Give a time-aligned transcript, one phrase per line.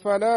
[0.00, 0.30] الفلاح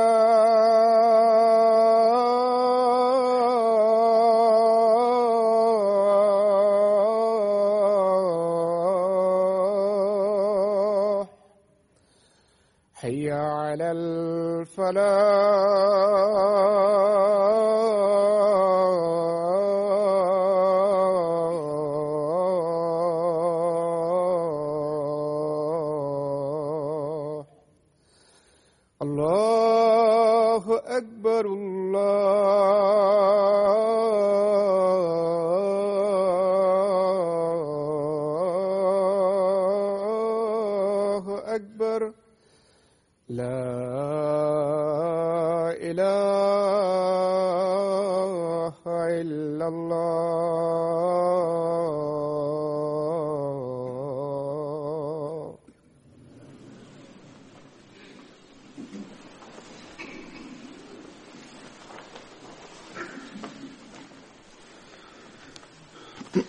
[12.95, 15.32] حي على الفلاح.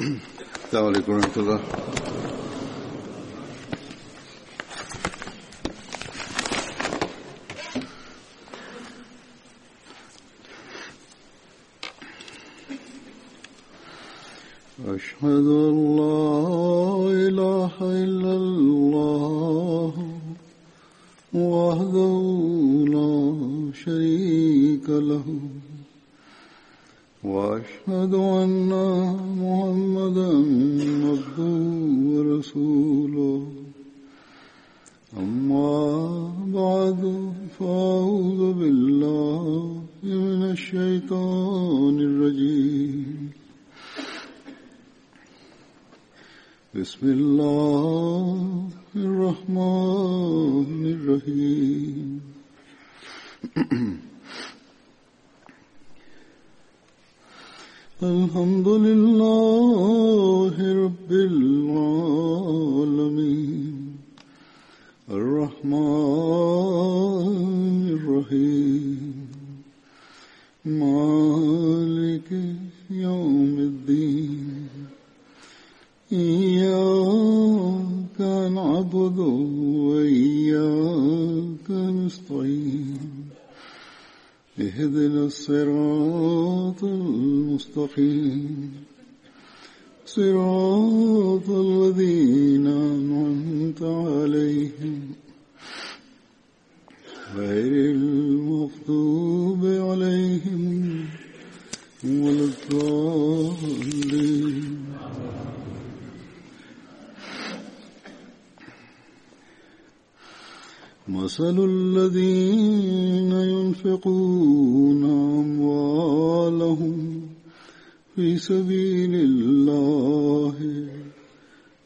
[0.03, 1.59] السلام عليكم ورحمة الله
[14.87, 15.47] أشهد
[47.04, 47.12] في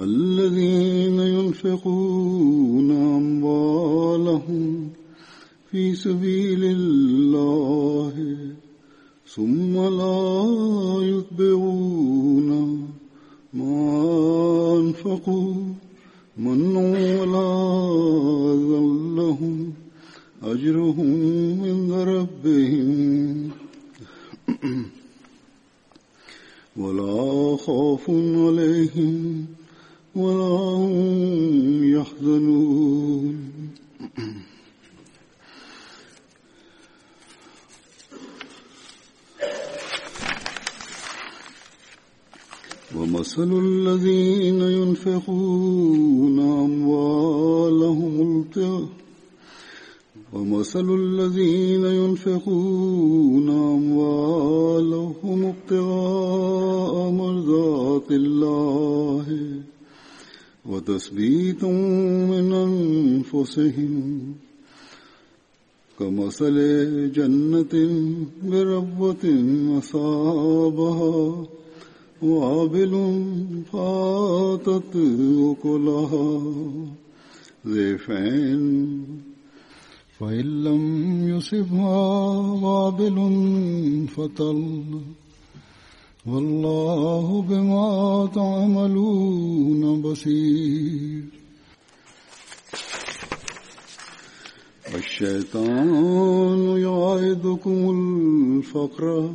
[0.00, 4.90] الذين ينفقون أموالهم
[5.70, 8.46] في سبيل الله
[9.26, 10.44] ثم لا
[11.02, 12.48] يتبعون
[13.54, 15.54] ما أنفقوا
[16.36, 17.52] من ولا
[18.54, 19.72] ذلهم
[20.42, 21.10] أجرهم
[21.64, 23.50] عند ربهم.
[26.76, 29.46] ولا خوف عليهم
[30.16, 33.36] ولا هم يحزنون.
[42.96, 48.88] ومثل الذين ينفقون أموالهم ابتغاء
[50.32, 59.26] ومثل الذين ينفقون أموالهم ابتغاء مرضات الله.
[60.68, 61.66] وتثبيتا
[62.30, 64.34] من أنفسهم
[65.98, 66.56] كمثل
[67.12, 67.74] جنة
[68.44, 69.24] بربوة
[69.78, 71.46] أصابها
[72.22, 72.92] وابل
[73.72, 74.96] فاتت
[75.50, 76.42] أكلها
[77.66, 79.04] ضيفين
[80.18, 80.82] فإن لم
[81.28, 81.98] يصبها
[82.64, 83.16] وابل
[84.16, 84.62] فطل
[86.32, 91.24] والله بما تعملون بصير.
[94.94, 99.30] الشيطان يعيدكم الفقر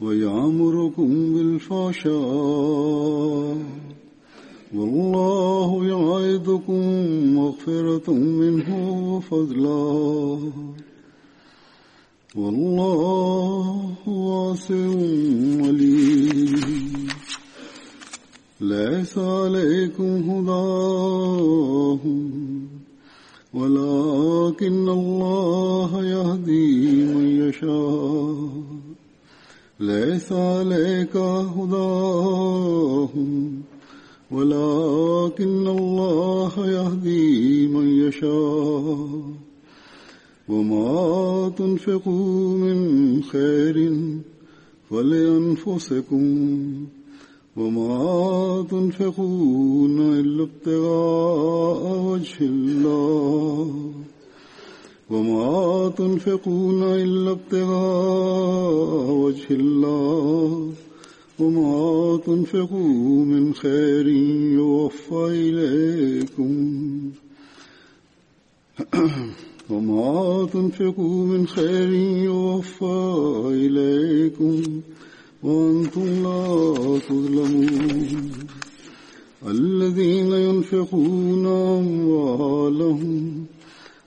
[0.00, 2.16] ويعمركم بالفحشاء.
[4.74, 6.82] والله يعيدكم
[7.34, 8.68] مغفرة منه
[9.14, 10.52] وفضلا.
[12.36, 14.74] والله واسع
[15.66, 17.08] عليم.
[18.60, 22.20] ليس عليكم هداهم
[23.54, 28.48] ولكن الله يهدي من يشاء.
[29.80, 31.16] ليس عليك
[31.56, 32.52] هداهم
[34.30, 39.45] ولكن الله يهدي من يشاء.
[40.48, 43.92] وما تنفقوا من خير
[44.90, 46.24] فلأنفسكم
[47.56, 53.92] وما تنفقون إلا ابتغاء وجه الله
[55.10, 60.72] وما تنفقون إلا ابتغاء وجه الله
[61.38, 64.08] وما تنفقوا من خير
[64.58, 67.10] يوفى إليكم
[69.70, 71.92] وما تنفقوا من خير
[72.24, 74.62] يوفى إليكم
[75.42, 78.30] وأنتم لا تظلمون.
[79.48, 83.44] الذين ينفقون أموالهم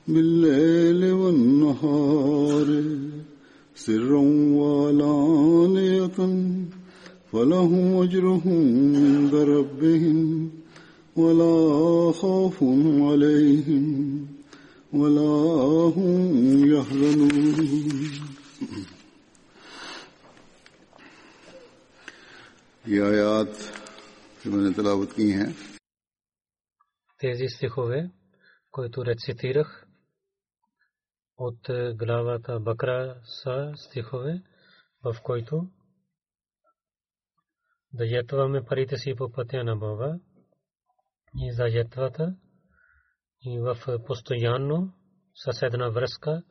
[0.08, 2.84] بالليل والنهار
[3.76, 4.22] سرا
[4.60, 6.20] وعلانية
[7.32, 10.50] فلهم أجرهم عند ربهم
[11.16, 12.64] ولا خوف
[13.10, 14.29] عليهم
[14.94, 15.22] ولا
[15.96, 17.30] هم يحزنون
[22.86, 23.60] یہ آیات
[24.46, 25.52] جو میں نے تلاوت کی ہیں
[27.20, 28.12] тези стихове,
[28.72, 29.88] които рецитирах
[31.38, 34.42] от главата Бакра са стихове,
[35.04, 35.68] в който
[37.94, 40.20] да ятваме парите си по пътя на Бога
[41.36, 42.36] и за ятвата–
[43.46, 44.94] и в постоянно
[45.36, 46.44] съседна връзка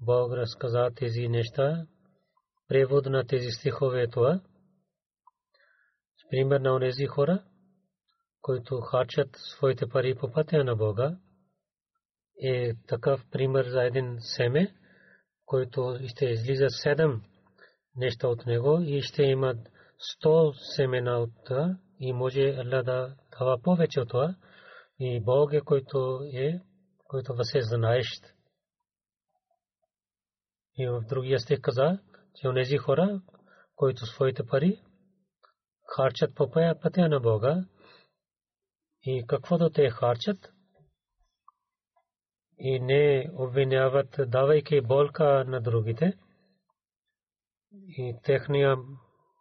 [0.00, 1.86] Бог разказа тези неща.
[2.68, 4.40] Превод на тези стихове е това.
[6.30, 7.42] Пример на онези хора,
[8.40, 11.16] които харчат своите пари по пътя на Бога,
[12.42, 14.74] е такъв пример за един семе,
[15.46, 17.22] който ще излиза седем
[17.96, 19.54] неща от него и ще има
[19.98, 24.34] сто семена от това и може Аллах да дава повече от това
[25.00, 26.60] и Бог е който е,
[27.04, 28.24] който въсе знаещ.
[30.78, 31.98] И в другия стих каза,
[32.34, 33.22] че онези хора,
[33.76, 34.82] които своите пари
[35.96, 37.64] харчат по пътя на Бога
[39.02, 40.52] и каквото те харчат
[42.58, 46.18] и не обвиняват, давайки болка на другите
[47.72, 48.76] и техния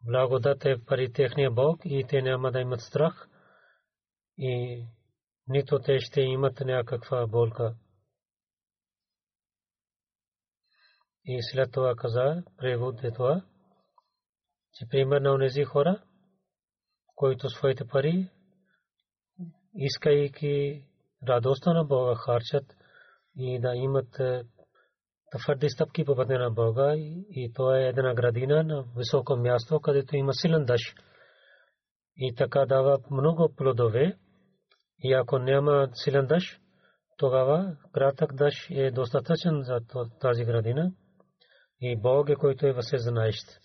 [0.05, 3.29] благодат е пари техния Бог и те няма да имат страх
[4.37, 4.85] и
[5.49, 7.75] нито те ще имат някаква болка.
[11.25, 13.41] И след това каза, превод е това,
[14.73, 16.03] че пример на тези хора,
[17.15, 18.29] които своите пари,
[19.75, 20.83] искайки
[21.27, 22.75] радостта на Бога, харчат
[23.37, 24.43] и да имат е,
[25.37, 30.15] твърди стъпки по пътя на Бога и то е една градина на високо място, където
[30.15, 30.97] има силен дъжд.
[32.15, 34.17] И така дава много плодове.
[35.03, 36.61] И ако няма силен дъжд,
[37.17, 39.79] тогава кратък дъжд е достатъчен за
[40.19, 40.91] тази градина.
[41.81, 43.59] И Бог е който е възсезнаещ.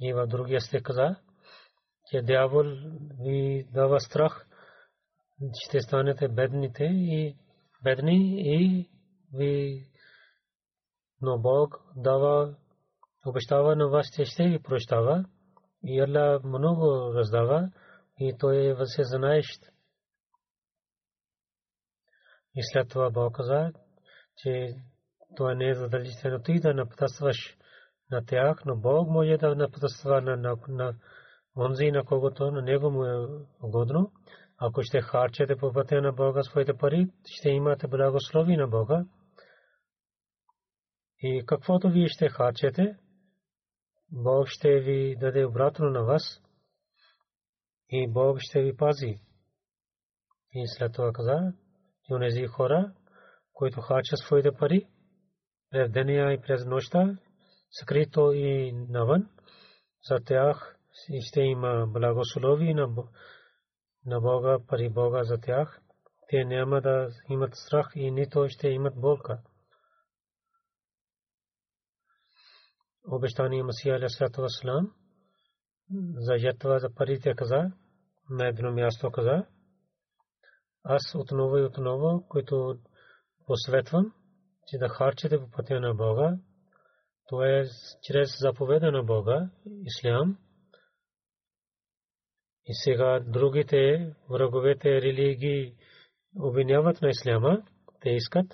[0.00, 1.16] И в другия сте каза,
[2.10, 2.64] че дявол
[3.20, 4.46] ви дава страх,
[5.54, 7.36] ще станете бедните и
[7.82, 8.90] бедни и
[9.32, 9.84] ви
[11.24, 12.54] но Бог дава
[13.26, 15.24] обещава на вас, че ще ви прощава
[15.84, 17.70] и Аллах много раздава
[18.18, 19.62] и той е възсезнаещ.
[22.54, 23.72] И след това Бог каза,
[24.36, 24.76] че
[25.36, 27.56] това не е задължително ти да напътстваш
[28.10, 30.94] на тях, но Бог може да напътства на, на, на
[31.56, 33.26] онзи, на когото на него му е
[33.62, 34.12] угодно.
[34.58, 39.04] Ако ще харчете по пътя на Бога своите пари, ще имате благослови на Бога.
[41.18, 42.96] И каквото вие ще харчете,
[44.12, 46.42] Бог ще ви даде обратно на вас
[47.88, 49.20] и Бог ще ви пази.
[50.52, 51.52] И след това каза,
[52.06, 52.92] че онези хора,
[53.52, 54.86] които харчат своите пари,
[55.70, 57.18] през деня и през нощта,
[57.70, 59.28] скрито и навън,
[60.08, 60.78] за тях
[61.20, 62.74] ще има благослови
[64.06, 65.80] на Бога, пари Бога за тях,
[66.28, 69.42] те няма да имат страх и нито ще имат болка.
[73.08, 74.94] Обещание Масия Алисалату Васлам
[76.16, 77.72] за жертва за парите каза,
[78.30, 79.46] на едно място каза,
[80.84, 82.78] аз отново и отново, които
[83.46, 84.12] посветвам,
[84.66, 86.38] че да харчите по пътя на Бога,
[87.26, 87.64] то е
[88.02, 90.38] чрез заповеда на Бога, Ислям,
[92.66, 95.74] и сега другите враговете религии
[96.36, 97.62] обвиняват на исляма,
[98.00, 98.46] те искат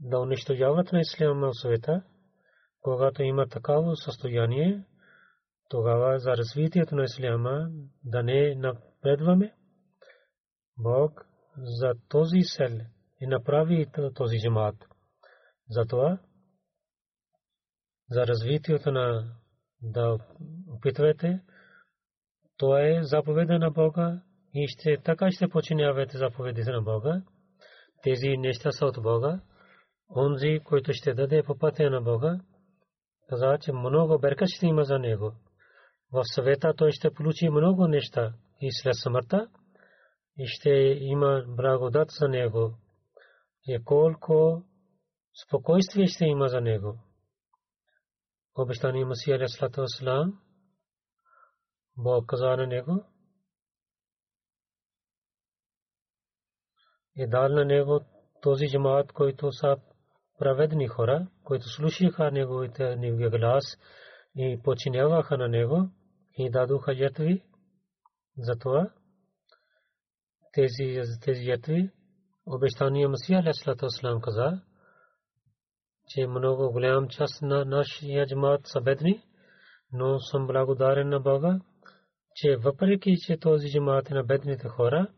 [0.00, 2.02] да унищожават на исляма в света,
[2.80, 4.84] когато има такава състояние,
[5.70, 7.70] тогава за развитието на исляма
[8.04, 9.54] да не напредваме.
[10.78, 12.78] Бог за този сел
[13.20, 14.76] и направи този джамат.
[15.68, 16.18] Затова
[18.10, 19.34] за развитието на
[19.82, 20.18] да
[20.68, 21.40] опитвате
[22.56, 24.22] това е заповеда на Бога
[24.54, 27.22] и ще така ще починявате заповедите на Бога.
[28.02, 29.40] Тези неща са от Бога.
[30.16, 32.40] Онзи, който ще даде по пътя на Бога,
[33.28, 35.32] каза, че много берка ще има за него.
[36.12, 39.48] В съвета той ще получи много неща и след смъртта
[40.38, 42.78] и ще има благодат за него.
[43.66, 44.62] И колко
[45.44, 46.98] спокойствие ще има за него.
[48.58, 50.40] Обещание Масия Алейхиссалату Вассалам
[51.96, 53.04] Бог каза на него
[57.16, 58.00] и дал на него
[58.42, 59.76] този джамаат, който са
[60.38, 63.64] праведни хора, които слушаха неговите неговия глас
[64.36, 65.90] и починяваха на него
[66.38, 67.42] и дадоха жертви.
[68.38, 68.90] Затова
[70.52, 71.90] тези, тези жертви
[72.46, 74.62] обещания Масия Алейхиссалату Вассалам каза,
[76.08, 79.22] че много голям част на нашия джамаат са бедни,
[79.92, 81.60] но съм благодарен на Бога,
[82.34, 85.08] че въпреки, че този джамаат е на бедните хора,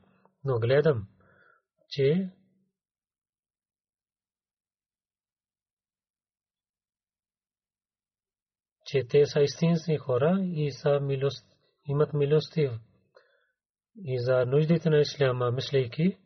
[0.45, 1.09] но гледам,
[1.88, 2.31] че
[8.93, 11.47] че те са истински хора и са милост,
[11.89, 12.73] имат милостив.
[14.05, 16.19] И за нуждите на исляма, мислейки,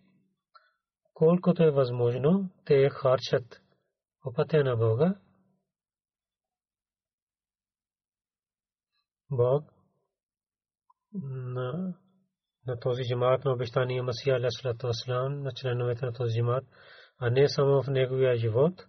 [1.14, 3.62] колкото е възможно, те харчат
[4.20, 5.14] по пътя на Бога.
[9.30, 9.64] Бог
[11.22, 11.94] на,
[12.66, 16.64] на този джамаат на обещания Масия Алейхиссалату Вассалам на членовете на този джамаат,
[17.18, 18.86] а не само в неговия живот,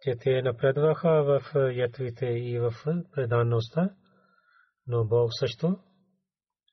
[0.00, 2.72] че те напредваха в ятвите и в
[3.12, 3.96] преданността,
[4.86, 5.84] но Бог също,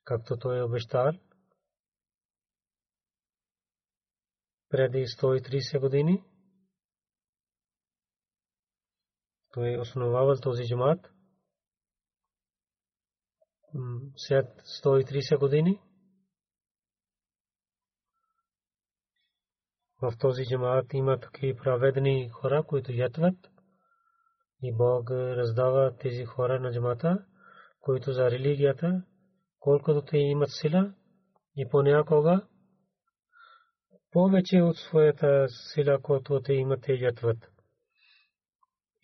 [0.04, 1.12] както той е обещал,
[4.68, 6.24] преди 130 години,
[9.52, 11.12] той основавал този джамаат,
[14.16, 15.85] след 130 години
[20.02, 23.36] в този джамаат има такива праведни хора, които ятват
[24.62, 27.24] и Бог раздава тези хора на джамата,
[27.80, 29.02] които за религията,
[29.60, 30.94] колкото те имат сила
[31.56, 32.46] и понякога
[34.12, 37.38] повече от своята сила, колкото те имат, те ятват.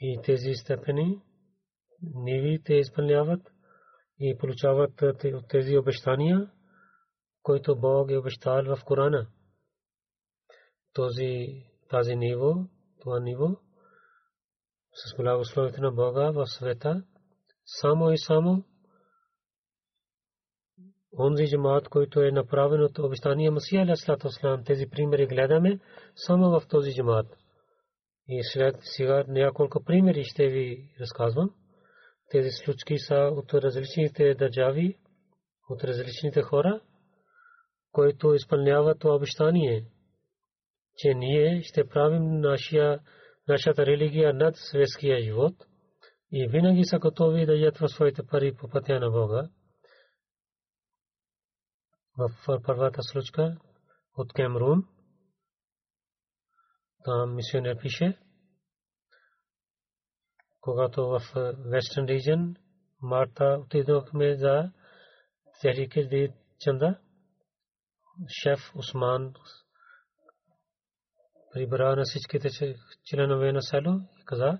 [0.00, 1.22] И тези степени
[2.14, 3.52] ниви те изпълняват
[4.18, 6.50] и получават от тези обещания,
[7.42, 9.26] които Бог е обещал в Корана.
[10.92, 12.54] Този, тази ниво,
[13.00, 13.48] това ниво,
[14.94, 17.02] с благословите на Бога в света,
[17.64, 18.64] само и само
[21.18, 25.78] онзи джамаат, който е направен от обещания Масия Аляслата Ослам, тези примери гледаме
[26.14, 27.36] само в този джамаат.
[28.28, 31.50] И след сега няколко примери ще ви разказвам.
[32.30, 34.98] Тези случки са от различните държави,
[35.70, 36.80] от различните хора,
[37.92, 39.84] които изпълняват това обещание,
[40.96, 43.00] че ние ще правим нашия,
[43.48, 45.54] нашата религия над светския живот
[46.32, 49.48] и винаги са готови да ядат своите пари по пътя на Бога.
[52.18, 52.30] В
[52.62, 53.58] първата случка
[54.16, 54.88] от Кемрун,
[57.04, 58.18] там мисионер пише,
[60.60, 61.20] когато в
[61.54, 62.56] Western Region
[63.02, 64.72] Марта отидохме за
[65.60, 66.98] Техрике де Чанда,
[68.42, 69.34] шеф Усман
[71.52, 72.48] прибра на всичките
[73.04, 74.58] членове на село и каза,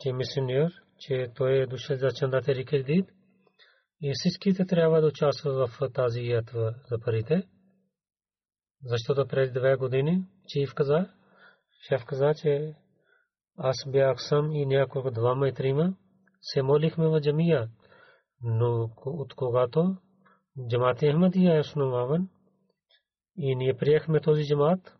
[0.00, 3.10] че мисионер, че той е дошъл за Чанда Техрике Дид
[4.00, 7.42] и всичките трябва да участват в тази ятва за парите.
[8.84, 11.08] Защото през две години чиф каза,
[11.88, 12.74] шеф каза, че
[13.56, 15.94] аз бях сам и няколко двама и трима
[16.40, 17.68] се молихме в джамия,
[18.42, 19.96] но от когато
[20.68, 22.28] джамат Ахмадия е основаван
[23.36, 24.96] и ние приехме този джамат,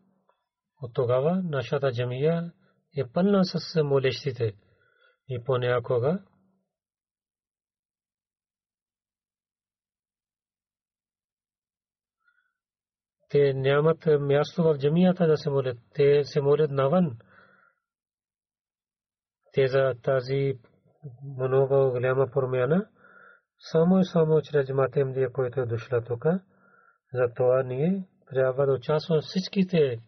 [0.83, 2.53] от тогава нашата джамия
[2.97, 4.53] е пълна с молещите
[5.29, 6.25] и понякога
[13.29, 15.79] те нямат място в джамията да се молят.
[15.95, 17.19] Те се молят навън
[19.53, 20.59] те за тази
[21.39, 22.87] много голяма промяна,
[23.59, 26.25] само и само чрез Матемдия, който е дошла тук.
[27.15, 29.99] Затова ние трябва да участваме всичките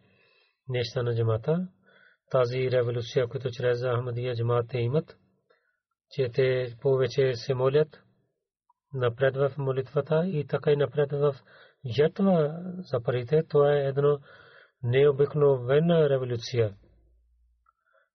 [0.69, 1.69] неща на джамата.
[2.31, 5.17] Тази революция, която чрез Ахмадия джамата имат,
[6.11, 8.03] че те повече се молят
[8.95, 11.35] напред в молитвата и така и напред в
[11.87, 13.43] жертва за парите.
[13.49, 14.19] Това е едно
[14.83, 16.75] необикновена революция.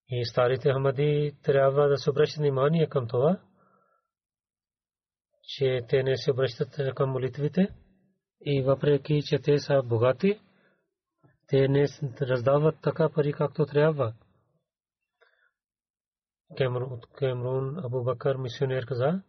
[0.09, 3.39] И старите Хамади трябва да се обръщат внимание към това,
[5.43, 7.67] че те не се обръщат към молитвите
[8.45, 10.39] и въпреки, че те са богати,
[11.49, 11.87] те не
[12.21, 14.13] раздават така пари, както трябва.
[16.61, 19.21] От Кемрун Абу Бакър мисионер каза,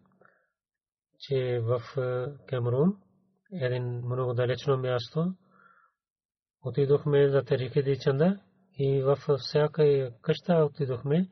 [1.18, 1.82] че в
[2.48, 2.96] Кемрун
[3.52, 5.34] един много далечно място
[6.64, 8.40] отидохме за Терикеди Чанда
[8.78, 11.28] и във всяка къща отидохме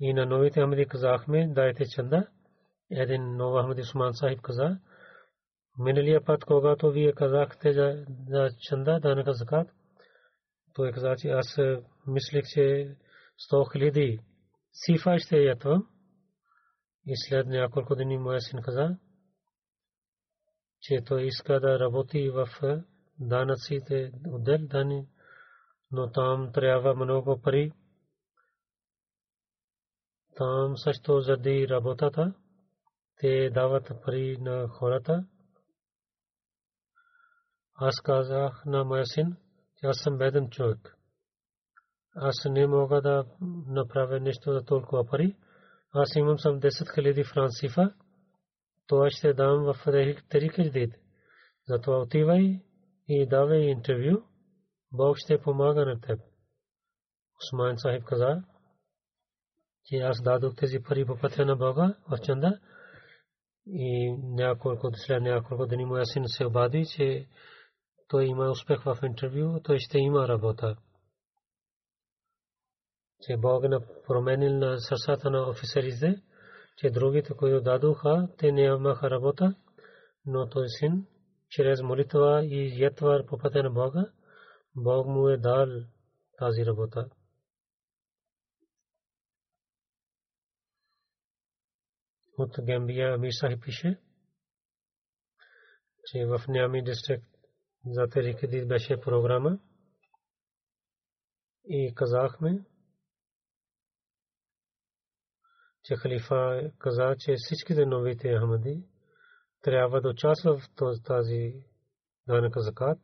[0.00, 2.26] и на новите Ахмеди казахме, дайте чанда.
[2.90, 4.78] Един нов Ахмеди Усман Сахиб каза,
[5.78, 9.68] миналия път, когато вие казахте за, за чанда, данъка закат,
[10.74, 11.58] той каза, че аз
[12.06, 12.96] мислех, че
[13.52, 14.20] 100 хиляди
[14.72, 15.88] сифа ще ятвам.
[17.06, 18.96] И след няколко дни моя син каза,
[20.80, 22.48] че той иска да работи в
[23.18, 25.06] данъците, отдел дани
[25.94, 27.72] но там трябва много пари.
[30.36, 32.34] Там също заради работата
[33.16, 35.26] те дават пари на хората.
[37.74, 39.36] Аз казах на моя син,
[39.84, 40.96] аз съм беден човек.
[42.14, 43.24] Аз не мога да
[43.66, 45.36] направя нещо за толкова пари.
[45.92, 47.94] Аз имам съм 10 хиляди францифа.
[48.86, 49.76] Това ще дам в
[50.28, 50.94] Терикирдит.
[51.68, 52.60] Затова отивай
[53.08, 54.22] и давай интервю.
[54.92, 56.20] Бог ще помага на теб.
[57.42, 58.42] Усман Сахиб каза,
[59.84, 62.60] че аз дадох тези пари по пътя на Бога в чанда
[63.66, 67.28] и няколко след няколко дни моя син се обади, че
[68.14, 70.76] той има успех в интервю, той ще има работа.
[73.22, 73.68] Че Бог е
[74.06, 76.22] променил на сърцата на офицерите,
[76.76, 79.54] че другите, които дадоха, те не имаха работа,
[80.26, 81.06] но той син,
[81.48, 84.12] чрез молитва и ятвар по пътя на Бога,
[84.76, 85.66] Бог му е дал
[86.38, 87.08] тази работа.
[92.38, 94.00] от Гамбия Амир Сахиб пише,
[96.04, 97.33] че в Нями дистрикт
[97.86, 99.58] за Терикадис беше програма
[101.64, 102.64] и казахме,
[105.84, 108.84] че халифа каза, че всичките новите Ахмади
[109.62, 111.64] трябва да участват в тази
[112.28, 112.98] данъка закат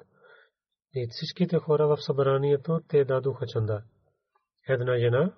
[0.94, 3.84] и всичките хора в събранието те дадоха чанда.
[4.68, 5.36] Една жена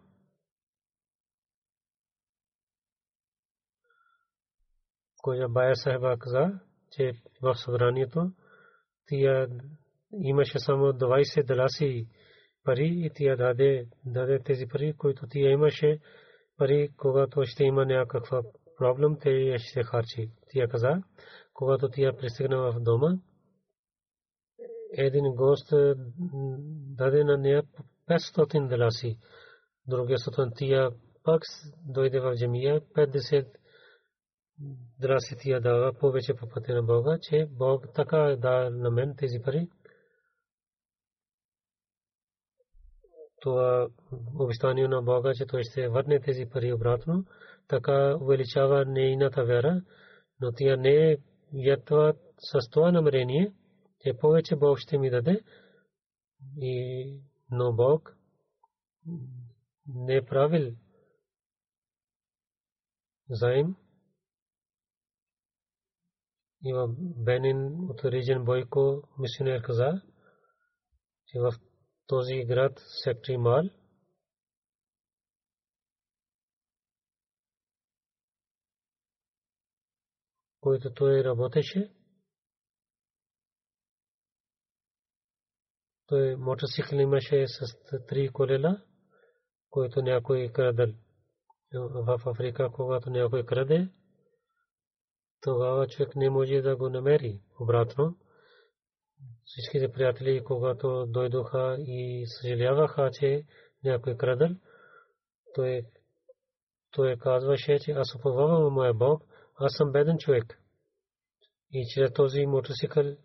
[5.22, 8.32] koja Бая Сахеба каза, че в събранието
[9.12, 9.48] тия
[10.22, 12.06] имаше само 20 даласи
[12.64, 15.98] пари и тия даде, даде тези пари, които тия имаше
[16.58, 18.42] пари, когато ще има някаква
[18.78, 20.30] проблем, те ще харчи.
[20.50, 21.02] Тия каза,
[21.54, 23.18] когато тия пристигна в дома,
[24.92, 25.72] един гост
[26.96, 27.62] даде на нея
[28.08, 29.18] 500 даласи.
[29.86, 30.90] Другия сутан тия
[31.24, 31.42] пак
[31.86, 33.46] дойде в джамия 50
[35.00, 39.68] драсти дава повече по пътя на Бога, че Бог така да на мен тези пари.
[43.40, 43.88] Това
[44.40, 47.24] обещание на Бога, че той ще върне тези пари обратно,
[47.68, 49.82] така увеличава нейната вера,
[50.40, 51.16] но тя не е
[51.52, 53.52] ятва с това намерение,
[54.00, 55.40] че повече Бог ще ми даде,
[56.56, 57.20] и,
[57.50, 58.16] но Бог
[59.86, 60.72] не е правил
[63.30, 63.76] заем,
[66.64, 70.02] и в Бенин от Риджен Бойко мисионер каза,
[71.26, 71.52] че в
[72.06, 72.72] този град
[73.04, 73.62] сектори Мал
[80.62, 81.92] който той работеше,
[86.06, 87.66] той мотоцикл имаше с
[88.08, 88.82] три колела,
[89.70, 90.94] който някой крадал.
[91.74, 93.88] В Африка, когато някой краде,
[95.42, 98.16] тогава човек не може да го намери обратно.
[99.44, 103.44] Всичките приятели, когато дойдоха и съжаляваха, че
[103.84, 104.48] някой крадъл,
[105.54, 105.82] той,
[106.90, 109.22] той казваше, че аз уповавам моя Бог,
[109.54, 110.58] аз съм беден човек.
[111.72, 113.16] И чрез този мотоцикъл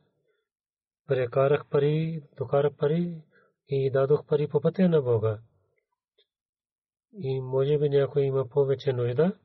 [1.07, 3.21] прекарах пари, докарах пари
[3.69, 5.39] и дадох пари по пътя на Бога.
[7.13, 9.37] И може би някой има повече нужда.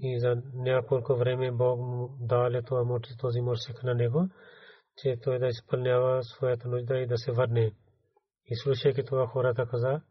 [0.00, 4.28] И за няколко време Бог му даде това мотор, този морсик на него,
[4.96, 7.72] че той да изпълнява своята нужда и да се върне.
[8.46, 10.02] И слушайки това хората каза,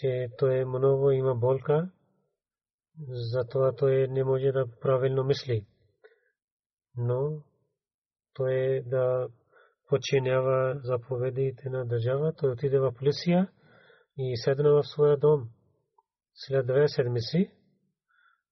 [0.00, 1.90] че той много има болка,
[3.08, 5.66] затова той не може да правилно мисли.
[6.96, 7.42] Но
[8.34, 9.28] той да
[9.88, 13.48] подчинява заповедите на държава, той отиде в полиция
[14.18, 15.48] и седна в своя дом
[16.34, 17.50] след две седмици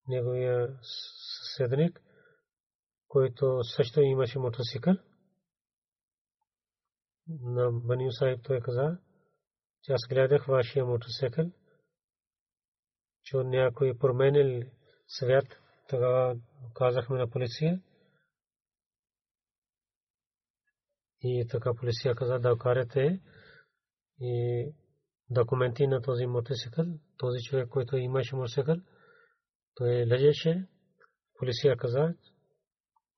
[0.08, 2.02] неговия съседник,
[3.08, 4.94] който също имаше мотоцикъл,
[7.28, 8.98] на Бани Саиб той каза,
[9.82, 11.50] че аз гледах вашия мотоцикъл,
[13.22, 14.70] че някой променил
[15.06, 15.46] свят,
[15.88, 16.36] тогава
[16.74, 17.82] казахме на полиция.
[21.22, 23.20] И така полиция каза да карате
[24.20, 24.66] и
[25.30, 26.86] документи на този мотоцикъл,
[27.20, 28.76] този човек, който имаше мотоцикъл,
[29.74, 30.66] той лежеше.
[31.38, 32.14] Полиция каза,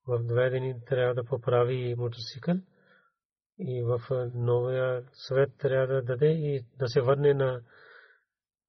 [0.07, 2.57] в две дни трябва да поправи мотоцикъл
[3.59, 4.01] и в
[4.35, 7.63] новия свет трябва да даде и да се върне на,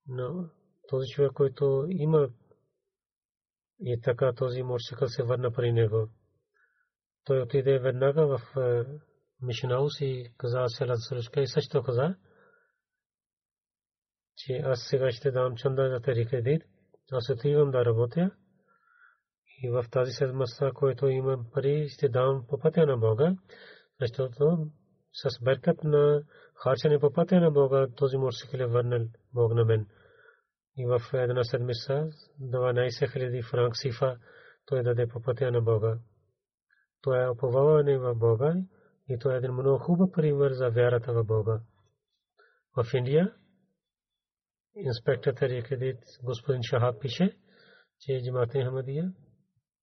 [0.08, 0.50] на
[0.90, 2.30] този човек, който има
[3.80, 6.10] и така този мотоцикъл се върна при него.
[7.24, 8.42] Той отиде веднага в
[9.42, 12.16] Мишнаус и каза Селат Сръчка и също каза,
[14.36, 16.64] че аз сега ще дам чанда за тези кредит.
[17.12, 18.32] Аз отивам да работя
[19.64, 23.36] и в тази седмица, който имам пари, ще дам по пътя на Бога,
[24.02, 24.68] защото
[25.14, 26.24] с беркът на
[26.64, 29.88] харчане по пътя на Бога, този мотоцикл е върнал Бог на мен.
[30.78, 32.10] И в една седмица
[32.42, 34.18] 12 хиляди франк сифа
[34.66, 35.98] той даде по пътя на Бога.
[37.02, 38.54] Това е оповаване в Бога
[39.10, 41.62] и това е един много хубав пример за вярата в Бога.
[42.78, 43.34] В Индия
[44.76, 47.38] инспектор Тарикадит господин Шахаб пише,
[48.00, 49.14] че Джамат Хамадия,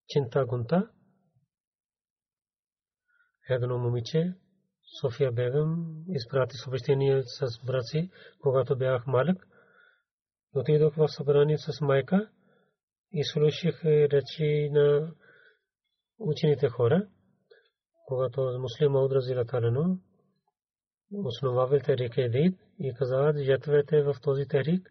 [0.08, 0.90] Чинта Гунта,
[3.48, 4.34] едно момиче,
[5.00, 9.46] София Бегам, изпрати съобщение с брат си, когато бях малък.
[10.54, 12.30] Отидох в събрание с майка
[13.12, 15.14] и слушах речи на
[16.18, 17.08] учените хора,
[18.06, 19.44] когато муслим Мауд Разила
[21.10, 24.90] Талано основавал Тарик Едид и каза, жертвете в този Тарик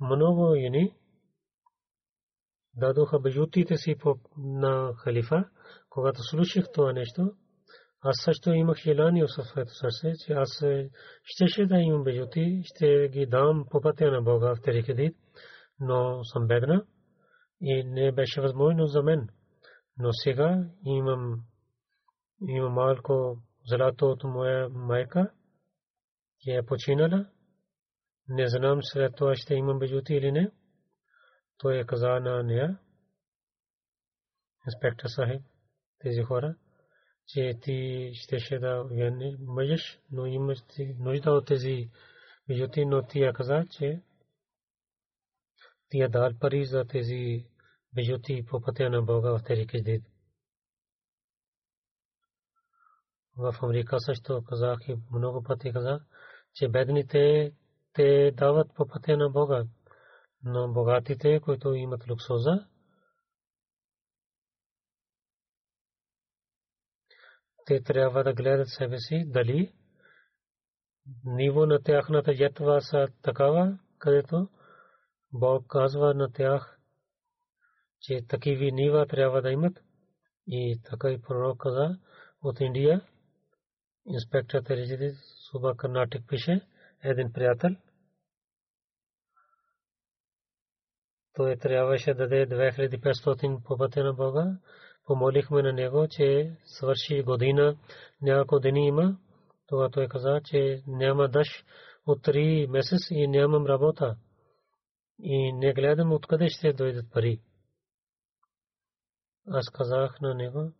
[0.00, 0.94] много юни
[2.74, 3.96] дадоха бежутите си
[4.36, 5.44] на халифа,
[5.90, 7.32] когато слушах това нещо,
[8.00, 10.64] аз също имах желание в своето сърце, че аз
[11.24, 15.16] щеше да имам бежути, ще ги дам по пътя на Бога в Терикедит,
[15.80, 16.84] но съм бедна
[17.60, 19.28] и не беше възможно за мен.
[19.98, 21.40] Но сега имам,
[22.48, 25.30] имам малко злато от моя майка,
[26.40, 27.30] тя е починала.
[28.28, 30.50] Не знам след това ще имам бежути или не.
[31.58, 32.78] Той е каза на нея,
[34.66, 35.42] инспектор Сахиб,
[35.98, 36.56] тези хора
[37.26, 38.84] че ти щеше да
[39.40, 40.58] мъжеш, но имаш
[40.98, 41.90] нужда от тези
[42.48, 44.02] бижути, но тия каза, че
[45.88, 47.46] тия дал пари за тези
[47.94, 50.04] бижути по пътя на Бога в Терики Дид.
[53.36, 56.02] В Америка също казах и много пъти казах,
[56.56, 57.52] че бедните
[57.92, 59.64] те дават по пътя на Бога,
[60.44, 62.66] но богатите, които имат луксоза,
[67.66, 69.72] те трябва да гледат себе си дали
[71.24, 74.48] ниво на тяхната ятва са такава, където
[75.32, 76.78] Бог казва на тях,
[78.00, 79.82] че такиви нива трябва да имат.
[80.46, 81.98] И така и пророк каза
[82.42, 83.00] от Индия,
[84.06, 85.12] инспектор Тережиди
[85.50, 86.60] Суба Карнатик пише,
[87.02, 87.70] един приятел,
[91.36, 94.58] той трябваше да даде 2500 по пътя на Бога,
[95.06, 97.76] помолихме на него, че свърши година,
[98.22, 99.18] няколко дни има.
[99.66, 101.66] Това той каза, че няма дъжд
[102.06, 104.16] от три месец и нямам работа.
[105.18, 107.40] И не гледам откъде ще дойдат пари.
[109.46, 110.72] Аз казах на него,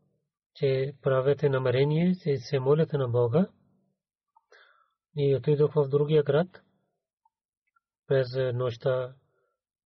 [0.55, 3.47] че правете намерение, че се молите на Бога.
[5.17, 6.49] И отидох в другия град.
[8.07, 9.15] През нощта,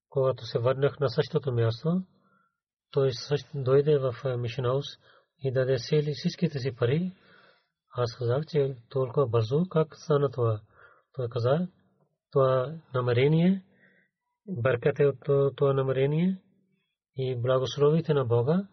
[0.09, 2.03] когато се върнах на същото място,
[2.91, 4.87] той също дойде в Мишнаус
[5.39, 7.13] и даде сели всичките си пари.
[7.97, 10.61] Аз казах, че толкова бързо как стана това.
[11.13, 11.69] Той каза,
[12.31, 13.65] това намерение,
[14.49, 16.43] бъркате от това намерение
[17.17, 18.69] и благословите на Бога,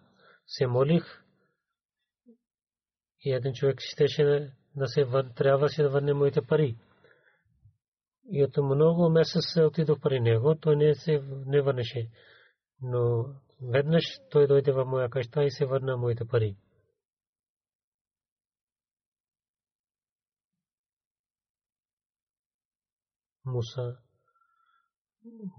[0.48, 1.24] се молих
[3.26, 6.78] и един човек щеше да се трябваше да върне моите пари.
[8.32, 12.10] И от много месец се отидох при него, той не се не върнеше.
[12.82, 13.26] Но
[13.62, 16.56] веднъж той дойде в моя къща и се върна моите пари.
[23.46, 23.98] Муса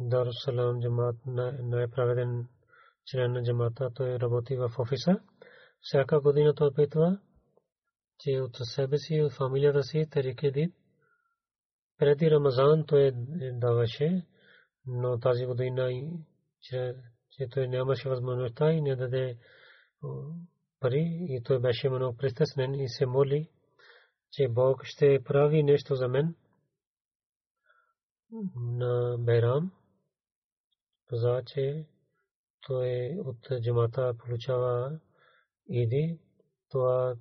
[0.00, 2.48] Дарусалам джамат най-праведен
[3.06, 5.20] член на джамата, той работи в офиса.
[5.80, 7.18] Всяка година той опитва,
[8.18, 10.74] че от себе си и от фамилията си Тарике Дид.
[11.98, 13.12] Преди Рамазан той
[13.52, 14.26] даваше,
[14.86, 15.90] но тази година
[16.60, 16.94] че
[17.50, 19.38] той нямаше възможността и не даде
[20.80, 23.50] пари и той беше много пристеснен и се моли,
[24.32, 26.34] че Бог ще прави нещо за мен
[28.56, 29.72] на Байрам.
[31.06, 31.86] Каза, че
[32.66, 35.00] той от джамата получава
[35.68, 36.18] иди,
[36.70, 37.16] това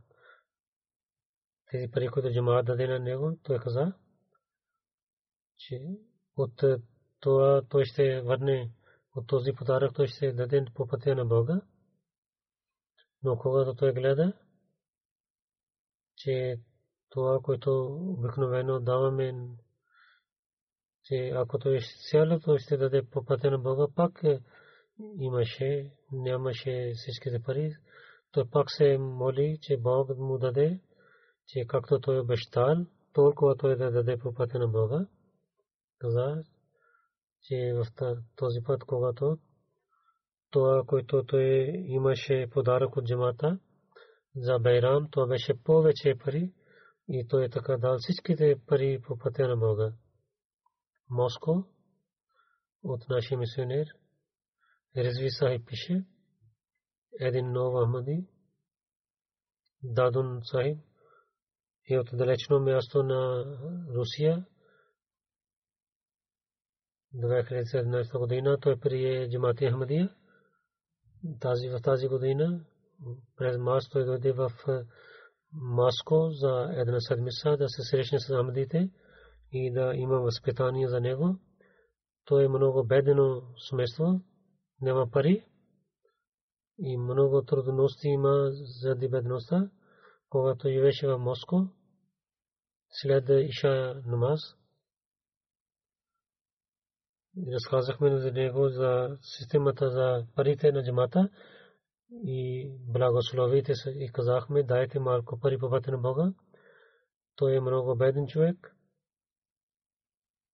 [1.71, 3.93] тези пари, които джамат даде на него, той каза,
[5.57, 5.81] че
[6.37, 6.63] от
[7.19, 8.71] това той ще върне
[9.15, 11.61] от този подарък той ще даде по пътя на Бога.
[13.23, 14.33] Но когато той гледа,
[16.15, 16.59] че
[17.09, 19.33] това, което обикновено даваме,
[21.03, 24.23] че ако той сяло, той ще даде по пътя на Бога, пак
[25.19, 27.75] имаше, нямаше всичките пари.
[28.31, 30.79] Той пак се моли, че Бог му даде,
[31.47, 35.07] че както той обещал, толкова той да даде по пътя на Бога.
[35.99, 36.43] Каза,
[37.41, 37.85] че в
[38.35, 39.37] този път, когато
[40.51, 43.59] това, което той имаше подарък от джамата
[44.35, 46.53] за Байрам, това беше повече пари
[47.09, 49.93] и той така дал всичките пари по пътя на Бога.
[51.09, 51.67] Моско
[52.83, 53.87] от нашия мисионер
[54.97, 56.05] Резви Сахиб пише
[57.19, 58.27] един нов Ахмади
[59.83, 60.77] Дадун Сахиб
[61.87, 63.45] и от далечно място на
[63.95, 64.45] Русия
[67.15, 70.09] 2017 година той прие Джамати Ахмадия.
[71.39, 72.65] Тази в тази година
[73.37, 74.51] през март той дойде в
[75.53, 78.89] Маско за една седмица да се срещне с Ахмадите
[79.51, 81.35] и да има възпитание за него.
[82.25, 84.21] Той е много бедено семейство,
[84.81, 85.45] няма пари
[86.79, 88.49] и много трудности има
[88.81, 89.69] заради бедността.
[90.29, 91.67] Когато живеше в Моско,
[92.89, 94.39] след Иша намаз,
[97.53, 101.29] разказахме за него за системата за парите на джамата
[102.11, 106.33] и благословите и казахме дайте малко пари по пътя на Бога.
[107.35, 108.75] Той е много беден човек.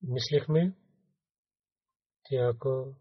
[0.04, 0.74] Мислихме,
[2.26, 2.96] че ако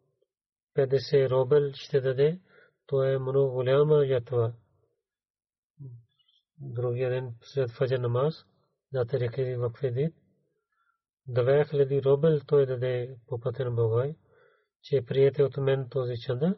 [0.77, 2.41] 50 робел ще даде,
[2.87, 4.55] то е много голяма ятва.
[6.61, 8.47] Другия ден след фаджа намаз,
[8.93, 10.15] дате реки в кредит,
[11.29, 14.15] 2000 робел той даде по пътя на Бога,
[14.83, 16.57] че приете от мен този чанда.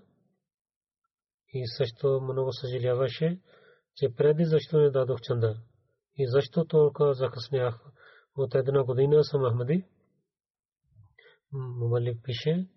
[1.53, 3.40] И също много съжаляваше,
[3.97, 5.61] че преди защо не дадох чанда.
[6.16, 7.81] И защо толкова закъснях.
[8.37, 9.85] От една година съм Ахмади.
[11.53, 12.68] Мумали пише,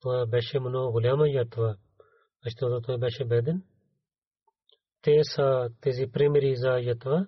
[0.00, 1.76] това беше много голяма ятва,
[2.44, 3.62] защото той беше беден.
[5.02, 7.26] Те са тези примери за ятва.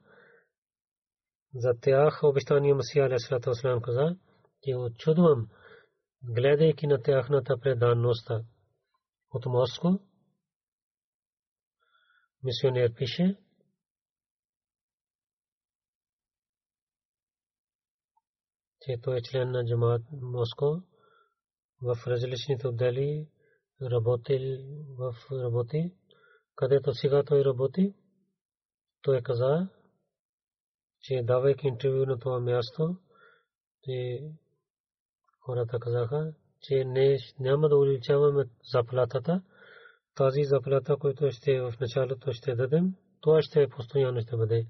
[1.55, 4.17] За тях обещания Масия Алейхиссалату Вассалам каза,
[4.63, 5.49] че очудвам,
[6.23, 8.45] гледайки на тяхната преданността.
[9.35, 10.01] От Моско
[12.43, 13.37] мисионер пише,
[18.81, 20.83] че той е член на Джамаат Моско
[21.83, 23.29] в различните отдели
[23.83, 24.59] работил
[24.99, 25.95] в работи,
[26.55, 27.95] където сега той работи.
[29.03, 29.69] Той каза,
[31.03, 32.97] че давайки интервю на това място,
[33.85, 34.21] те
[35.41, 39.43] хората казаха, че не, няма да увеличаваме заплатата.
[40.15, 44.67] Тази заплата, която ще в началото ще дадем, това ще е постоянно ще бъде.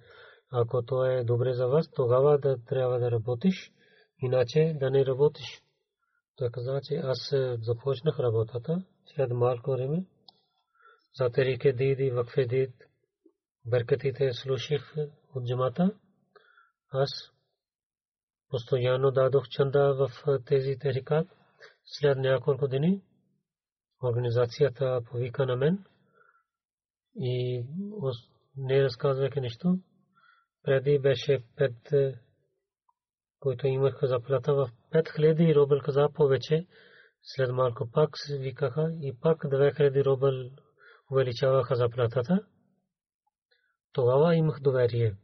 [0.51, 3.73] Ако това е добре за вас, тогава да трябва да работиш,
[4.19, 5.63] иначе да не работиш.
[6.37, 10.05] Той каза, че аз започнах работата след малко време.
[11.15, 12.75] За терике диди, вакфе дид,
[13.67, 14.95] беркатите слушах
[15.35, 15.91] от джамата.
[16.93, 17.11] Аз
[18.49, 20.11] постоянно дадох чанда в
[20.47, 21.29] тези терикат.
[21.85, 23.03] След няколко дни
[24.05, 25.85] организацията повика на мен
[27.17, 27.65] и
[28.57, 29.79] не разказвайки нищо.
[30.63, 31.93] Преди беше пет,
[33.41, 36.67] които имах заплата в 5000 робъл каза повече.
[37.23, 40.51] След малко пак викаха и пак 2000 робъл
[41.13, 42.47] увеличаваха заплатата.
[43.93, 45.17] Тогава имах доверие.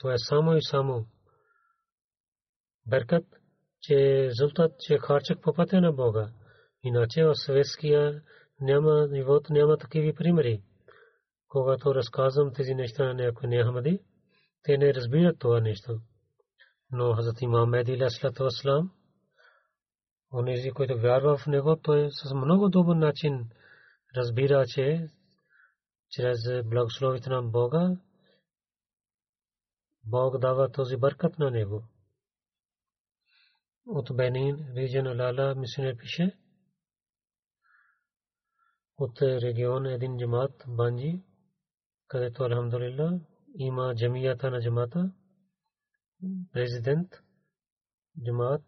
[0.00, 1.06] То е само и само
[2.86, 3.24] беркат,
[3.80, 6.30] че резултат, че харчах по пътя на Бога.
[6.82, 8.22] Иначе в съветския
[8.60, 10.62] няма, живот няма такива примери.
[11.48, 14.00] Когато разказвам тези неща на някои нехамади,
[14.62, 16.00] те не разбират това нещо.
[16.92, 18.90] Но Хазрат Имам Меди Аслату Аслам,
[20.34, 23.48] онези, които вярва в него, той с много добър начин
[24.16, 25.08] разбира, че
[26.10, 27.96] чрез благословите на Бога,
[30.04, 31.84] Бог дава този бъркат на него.
[33.86, 36.38] От Бенин, регион Лала, мисионер пише,
[38.98, 41.22] от регион един джамат, Банджи,
[42.08, 43.20] където, Алхамдулилла,
[43.54, 45.12] има джамията на джамата,
[46.52, 47.08] президент,
[48.24, 48.62] джамат,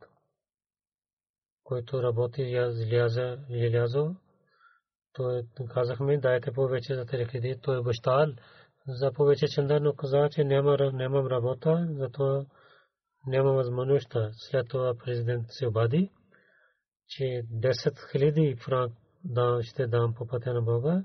[1.62, 2.42] който работи
[3.50, 4.16] Елязо,
[5.12, 7.26] той казахме, дайте повече за тези
[7.62, 8.26] той е бащал
[8.88, 12.46] за повече чанда, но каза, че няма, нямам работа, зато
[13.26, 14.16] няма възможност.
[14.32, 16.10] След това президент се обади,
[17.08, 18.92] че 10 хиляди франк
[19.24, 21.04] да, ще дам по пътя на Бога,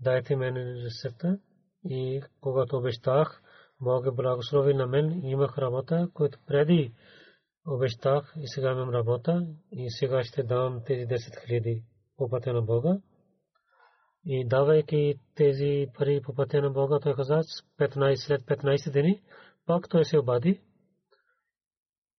[0.00, 1.38] дайте мен рецепта
[1.84, 3.42] и когато обещах,
[3.80, 6.94] Бог е благослови на мен, имах работа, която преди
[7.66, 11.82] обещах и сега имам работа и сега ще дам тези 10 хиляди
[12.16, 12.98] по пътя на Бога.
[14.26, 17.40] И давайки тези пари по пътя на Бога, той каза,
[17.78, 19.22] 15, след 15 дни,
[19.66, 20.60] пак той се обади,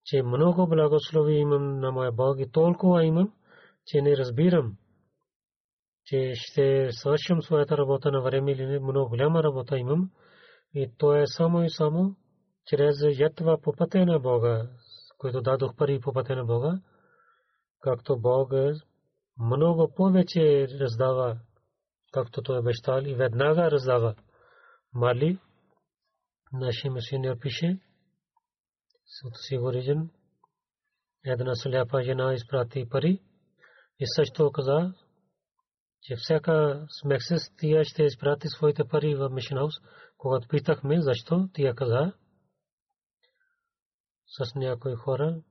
[0.06, 3.34] че много благослови имам на моя Бог и толкова имам,
[3.86, 4.78] че не разбирам,
[6.06, 10.10] че ще свършим своята работа на време или не, много голяма работа имам.
[10.74, 12.16] И то е само и само
[12.66, 14.70] чрез ятва по пътя на Бога,
[15.18, 16.80] които дадох пари по пътя на Бога,
[17.82, 18.52] както Бог
[19.40, 21.38] много повече раздава,
[22.14, 24.16] както той обещал и веднага раздава.
[24.94, 25.40] Мали,
[26.54, 27.80] нашия мисионер пише,
[29.26, 30.10] от Сигорижен,
[31.26, 33.22] една сляпа жена изпрати пари
[34.00, 34.94] И също каза,
[36.02, 39.74] че всяка смексес тия ще изпрати своите пари в Мишнаус.
[40.18, 42.14] Когато питахме защо, тия каза
[44.28, 45.42] с някои хора,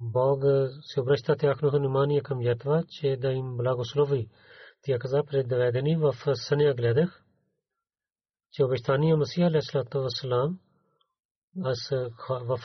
[0.00, 0.42] Бог
[0.82, 4.28] се обръща тяхното внимание към ятва, че да им благослови.
[4.82, 7.24] Тя каза предведени в съня гледах,
[8.52, 10.58] че обещания Масия Алейхиссалату Вассалам
[11.64, 11.90] аз
[12.28, 12.58] в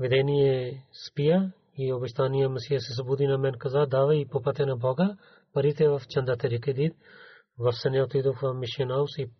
[0.00, 5.16] видение спия и обещания Масия се събуди на мен каза давай по пътя на Бога
[5.52, 6.96] парите в чандата рекедит
[7.58, 9.30] в съня отидох в Мишенаус и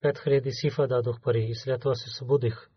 [0.00, 2.68] пет хиляди сифа дадох пари и след това се събудих.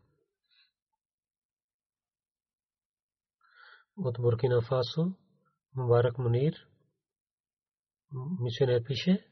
[3.98, 5.12] От Буркина Фасо,
[5.76, 6.54] Мубарак Мунир,
[8.40, 9.26] мисионер пише,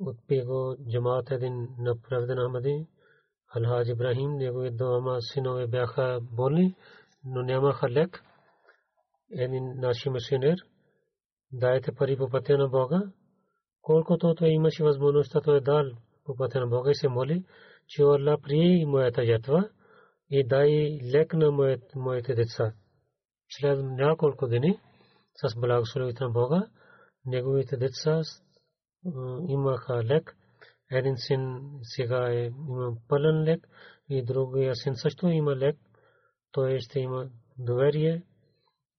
[0.00, 2.86] от пего джамаат един на Правден Ахмади,
[3.56, 6.76] Алхаజ్ Ибрахим, негови двама синове бяха болни,
[7.24, 8.22] но нямаха лек.
[9.30, 10.56] Един наши мисионер,
[11.52, 13.02] дайте пари по пътя на Бога,
[13.82, 15.84] колкото той имаше възможността, той дал
[16.24, 17.44] по пътя на Бога и се моли,
[17.86, 19.70] че Аллах прие моята ятва
[20.30, 21.50] и дай лек на
[21.94, 22.72] моите деца
[23.58, 24.78] след няколко дни
[25.34, 26.68] с благословите на Бога,
[27.26, 28.22] неговите деца
[29.48, 30.36] имаха лек.
[30.90, 33.68] Един син сега е, има пълен лек
[34.08, 35.76] и другия син също има лек.
[36.52, 38.22] Той ще има доверие,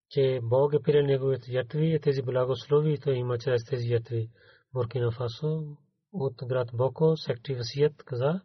[0.09, 4.29] че Бог е приел неговите ятви и тези благослови той има чрез тези ятви.
[4.73, 5.77] Буркина Фасо
[6.13, 8.41] от град Боко, сектори Васият каза,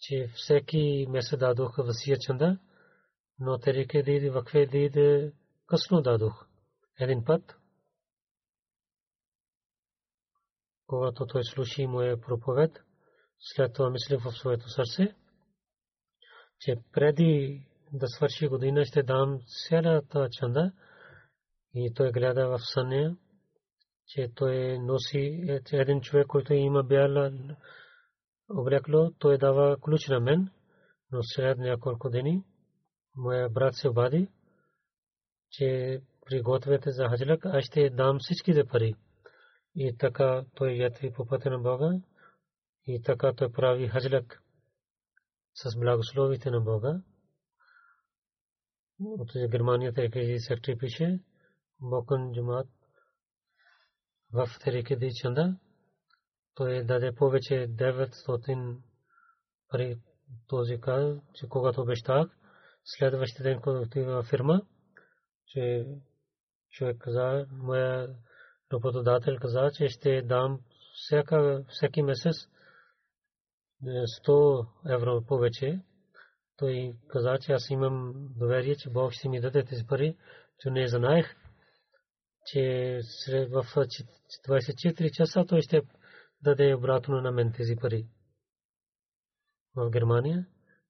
[0.00, 2.58] че всеки месец дадоха Васия чанда,
[3.40, 5.32] но терике диди вакфе диди
[5.66, 6.46] късно дадох.
[7.00, 7.56] Един път,
[10.86, 12.80] когато той слуши моя проповед,
[13.38, 15.14] след това мисли в своето сърце,
[16.60, 17.62] че преди
[17.92, 20.72] да свърши година ще дам цялата чанда
[21.74, 23.16] и той гледа в съня,
[24.06, 27.32] че той носи един човек, който има бяла
[28.50, 30.50] облекло, той дава ключ на мен,
[31.12, 32.44] но след няколко дни
[33.18, 34.28] моя брат се обади,
[35.50, 38.94] че пригответе за хаджлак, аз ще дам всичките пари.
[39.74, 41.90] И така той ятви по пътя на Бога
[42.86, 44.42] и така той прави хаджлак
[45.54, 47.02] с благословите на Бога.
[49.00, 51.20] От Германия Терекеди сектори пише,
[51.80, 52.68] Бокън Джумат
[54.32, 55.56] в Терекеди Чанда,
[56.54, 58.78] той даде повече 900
[59.68, 59.98] пари
[60.46, 62.37] този каза, че когато обещах,
[62.96, 64.62] следващия ден, когато отива в фирма,
[65.46, 65.86] че
[66.70, 68.16] човек каза, моя
[68.72, 70.60] работодател каза, че ще дам
[70.94, 72.36] всяка, всеки месец
[73.82, 75.80] 100 евро повече.
[76.56, 80.16] Той каза, че аз имам доверие, че Бог ще ми даде тези пари,
[80.60, 81.36] че не знаех,
[82.46, 83.00] че
[83.50, 83.64] в
[84.48, 85.82] 24 часа той ще
[86.42, 88.06] даде обратно на мен тези пари.
[89.76, 90.46] В Германия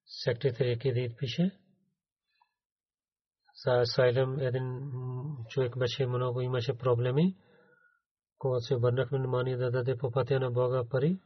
[0.07, 1.59] секретаря Кедит пише,
[3.65, 4.91] за Сайлем един
[5.49, 7.37] човек беше много имаше проблеми.
[8.39, 11.21] Когато се обърнахме внимание да даде по пътя на Бога пари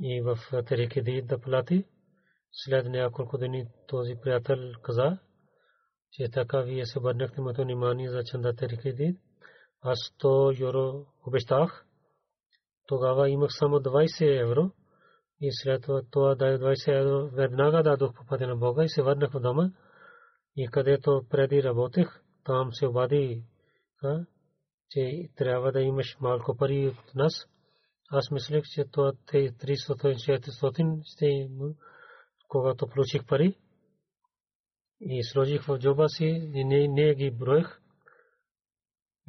[0.00, 1.84] и в Тереки Дид да плати,
[2.52, 5.18] след няколко дни този приятел каза,
[6.12, 9.20] че така вие се обърнахте моето внимание за чанда Тереки Дид.
[9.82, 11.86] Аз 100 евро обещах.
[12.86, 14.70] Тогава имах само 20 евро
[15.40, 19.32] и след това дай 20 евро веднага дадох по пътя на Бога и се върнах
[19.32, 19.70] в дома
[20.56, 23.44] и където преди работех, там се обади,
[24.90, 27.32] че трябва да имаш малко пари от нас.
[28.10, 31.50] Аз мислех, че това 300-400 ще
[32.48, 33.58] когато получих пари
[35.00, 37.80] и сложих в джоба си и не, не ги броех.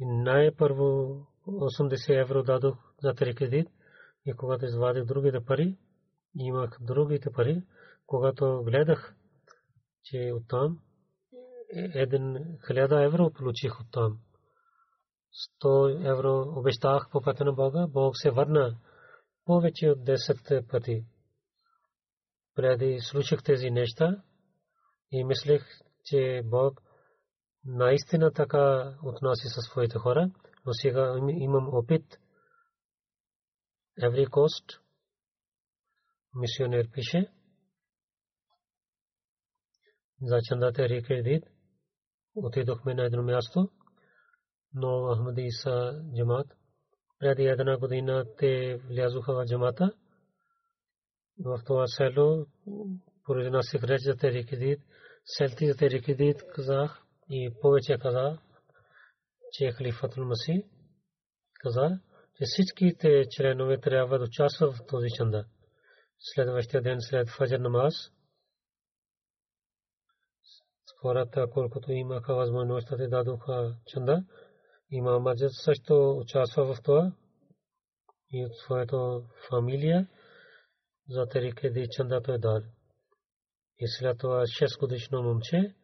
[0.00, 1.16] Най-първо
[1.46, 3.68] 80 евро дадох за три кредит
[4.26, 5.76] и когато извадих другите пари,
[6.34, 7.62] имах другите пари,
[8.06, 9.14] когато гледах,
[10.04, 10.78] че оттам
[11.72, 14.18] един хиляда евро получих от там.
[15.62, 18.78] 100 евро обещах по пътя на Бога, Бог се върна
[19.44, 21.04] повече от 10 пъти.
[22.54, 24.22] Преди слушах тези неща
[25.10, 25.64] и мислех,
[26.04, 26.82] че Бог
[27.64, 30.30] наистина така отнася със своите хора,
[30.66, 32.18] но сега имам опит.
[34.00, 34.80] Every cost,
[36.34, 37.32] мисионер пише,
[40.22, 41.44] за чандата рекредит,
[42.34, 43.68] отидохме на едно място,
[44.74, 46.46] но Ахмади са джамат.
[47.18, 49.92] Преди една година те влязоха в джамата.
[51.44, 52.46] В това село
[53.24, 54.80] произнасях реч за Тарик Дид,
[55.24, 58.38] селти за Тарик Дид казах и повече каза,
[59.52, 60.64] че е халифатул Маси
[61.60, 62.00] каза,
[62.36, 65.44] че всичките членове трябва да участват в този чанда.
[66.18, 67.94] Следващия ден след фаджр намаз,
[71.02, 74.24] хората, колкото имаха възможност, да дадоха чанда.
[74.90, 77.12] Имам Маджид също участва в това
[78.30, 80.08] и от своята фамилия
[81.08, 82.60] за тарике ди чанда той дал.
[83.78, 85.74] И след това 6 годишно момче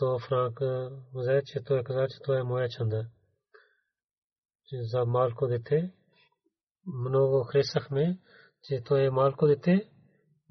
[0.00, 3.06] 100 франка взе, че той каза, че това е моя чанда.
[4.72, 5.92] За малко дете
[6.86, 8.18] много хресахме,
[8.62, 9.91] че той е малко дете,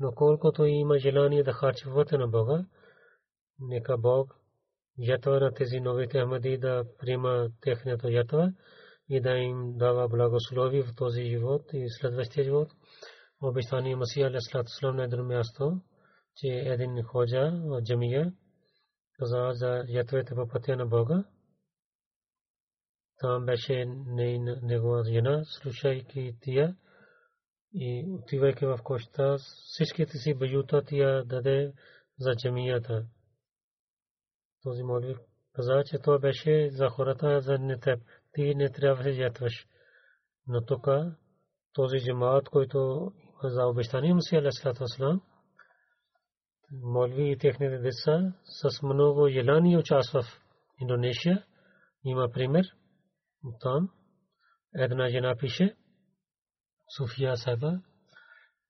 [0.02, 2.66] но колкото има желание да харчи вътре на Бога,
[3.60, 4.36] нека Бог
[4.97, 8.54] ятва на тези новите Ахмади да приема техната ятва
[9.10, 12.68] и да им дава благослови в този живот и следващия живот.
[13.41, 15.82] Обещание Масия Алейхиссалату Салам на едно място,
[16.36, 18.34] че един ходжа в джамия
[19.20, 21.24] каза за ятвете по пътя на Бога.
[23.18, 23.86] Там беше
[24.62, 26.76] негова жена, слушайки тия
[27.74, 31.74] и отивайки в коща, всичките си баюта тия даде
[32.19, 33.05] за джамията.
[34.63, 35.15] Този молви
[35.55, 37.99] каза, че това беше за хората, за не теб.
[38.34, 39.67] Ти не трябва да ятваш.
[40.47, 40.88] Но тук
[41.74, 43.11] този джамаат, който
[43.43, 45.22] за обещание му си Алейхиссалату Вассалам,
[46.72, 50.41] молви и техните деца с много желание участва в
[50.82, 51.45] Индонезия.
[52.05, 52.65] Има пример.
[53.59, 53.89] Там
[54.76, 55.76] една жена пише,
[56.97, 57.81] Суфия Сайба,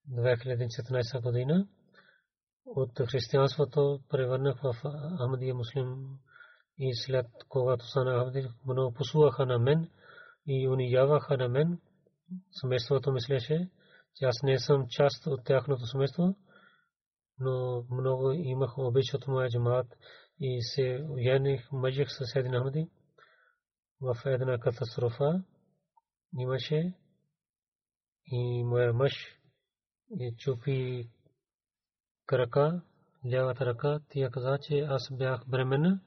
[0.10, 1.68] 2014 година,
[2.66, 4.76] от християнството превърнах в
[5.18, 6.20] Ахмадия муслим
[6.78, 9.90] и след когато стана Ахмади, много послуваха на мен
[10.48, 11.80] и унижаваха на мен.
[12.52, 13.70] Семейството мислеше,
[14.16, 16.36] че аз не съм част от тяхното семейство,
[17.40, 19.88] но много имах обич от моя джамаат
[20.40, 22.90] и се уяних, мъжих с един Ахмади
[24.02, 25.44] в една катастрофа.
[26.40, 26.94] Имаше
[28.32, 29.14] и моя мъж
[30.20, 31.10] и чупи
[32.26, 32.82] крака,
[33.32, 36.02] лявата ръка, тя каза, че аз бях бременна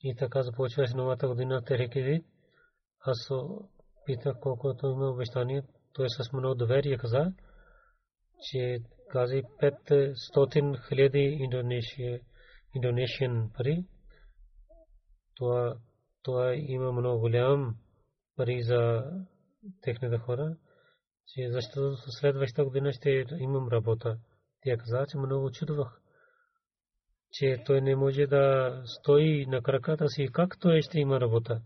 [0.00, 2.24] и така започваше новата година Терекиди.
[3.00, 3.28] Аз
[4.06, 7.32] питах колкото има обещание, той с много доверие каза,
[8.40, 8.78] че
[9.10, 11.48] кази 500 хиляди
[12.74, 13.84] индонезиан пари.
[15.34, 15.76] Това,
[16.22, 17.76] това има много голям
[18.36, 19.04] пари за
[19.82, 20.56] техните хора,
[21.28, 24.18] че защото следващата година ще имам работа.
[24.62, 26.00] Тя каза, че много чудвах,
[27.32, 31.60] че той не може да стои на краката си, как той ще има работа.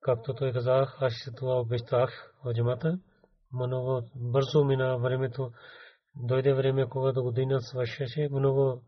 [0.00, 2.98] Както той казах, аз това обещах в джамата.
[3.52, 5.52] Много бързо мина времето.
[6.16, 8.82] Дойде време, когато година свършеше, много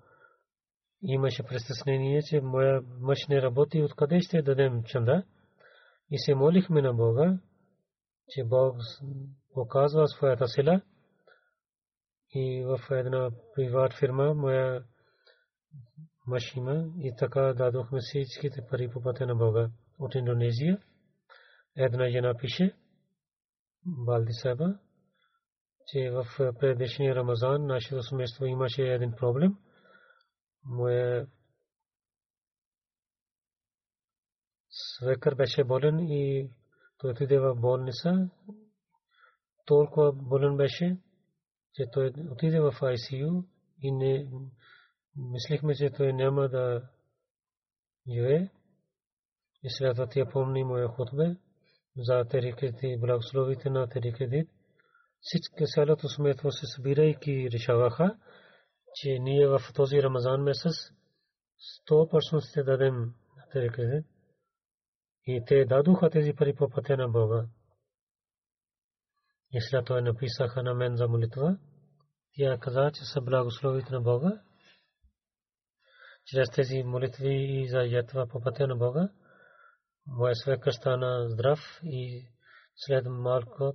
[1.02, 5.22] имаше престеснение, че моя мъж не работи, откъде ще дадем чанда.
[6.10, 7.38] И се молихме на Бога,
[8.30, 8.76] че Бог
[9.54, 10.80] показва своята сила
[12.34, 14.84] и в една приват фирма моя
[16.26, 20.78] мъж има и така дадохме всичките пари по пътя на Бога от Индонезия.
[21.76, 22.74] Една жена пише,
[23.86, 24.78] Балди Саба,
[25.86, 26.26] че в
[26.60, 29.56] предишния Рамазан нашето семейство имаше един проблем.
[30.64, 31.26] Моя
[34.70, 36.50] свекър беше болен и
[37.00, 38.28] той отиде в болница.
[39.66, 40.98] Толкова болен беше,
[41.74, 43.44] че той отиде в ICU
[43.82, 44.28] и не
[45.16, 46.88] мислихме, че той няма да
[48.08, 48.50] живее.
[49.62, 51.36] И след това тя помни моя хотбе
[51.96, 54.46] за териките и благословите на териките.
[55.20, 58.18] Всички цялото сметво се събирайки решаваха,
[58.94, 60.74] че ние в този Рамазан месец
[61.90, 63.14] 100% ще дадем
[63.52, 64.04] териките.
[65.26, 67.46] И те дадоха тези пари по пътя на Бога.
[69.52, 71.58] И след това написаха на мен за молитва.
[72.32, 74.42] Тя каза, че са благословите на Бога.
[76.24, 79.08] Чрез тези молитви и за ятва по пътя на Бога,
[80.06, 82.28] моя свекър стана здрав и
[82.76, 83.74] след малко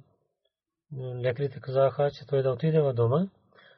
[1.24, 3.28] лекарите казаха, че той да отиде в дома.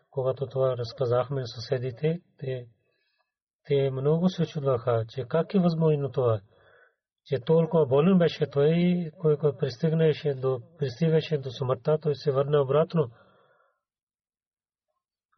[0.10, 2.68] Когато това разказахме на съседите, те,
[3.64, 6.42] те много се чудваха, че как е възможно това
[7.28, 12.62] че толкова болен беше той, кой кой пристигнеше до, пристигаше до смъртта, той се върна
[12.62, 13.12] обратно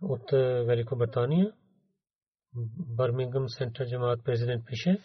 [0.02, 0.32] от
[0.68, 1.54] Великобритания.
[2.96, 4.98] Бърмингъм Център Джамаат президент пише,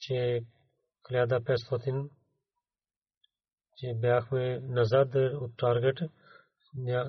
[0.00, 0.40] че
[1.10, 2.10] 1500
[3.76, 5.98] че бяхме назад от таргет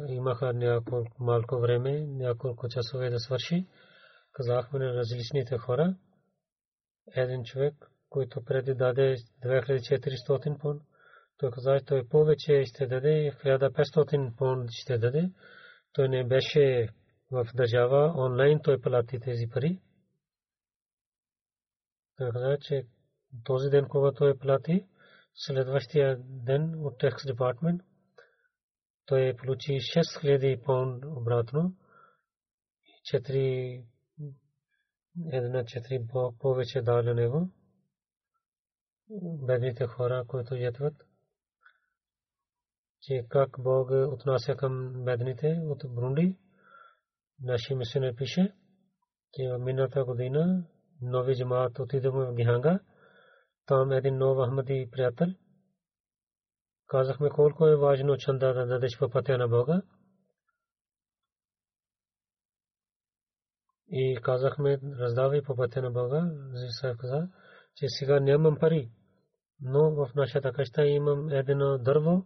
[0.08, 3.68] имаха няколко малко време, няколко часове да свърши.
[4.32, 5.96] Казахме на различните хора.
[7.16, 10.82] Един човек, който преди даде 2400 пон,
[11.38, 15.32] той каза, че той повече ще даде, 1500 пон ще даде.
[15.94, 16.90] Той не беше
[17.32, 19.82] в държава, онлайн той плати тези пари.
[22.18, 22.84] Той каза, че
[23.44, 24.88] този ден, когато той плати,
[25.34, 27.80] следващия ден от Tax Department,
[29.06, 31.76] той получи 6000 паунд обратно.
[33.14, 33.84] 4
[35.32, 37.50] една 4 повече дали на него.
[39.22, 40.94] Бедните хора, които ятват,
[43.02, 46.38] че как Бог отнася към бедните от Брунди.
[47.42, 48.56] Наши мисионер пише,
[49.34, 50.66] че в миналата година
[51.02, 52.80] нови джамаат отидохме в Гиханга.
[53.66, 55.28] Там един нов Ахмади приятел–
[56.88, 59.82] казахме колко е важно чанда да дадеш по пътя на Бога.
[63.90, 66.32] И казахме, раздавай по пътя на Бога.
[66.54, 67.28] Зисаев каза,
[67.76, 68.90] че сега нямам пари,
[69.62, 72.24] но в нашата къща имам едно дърво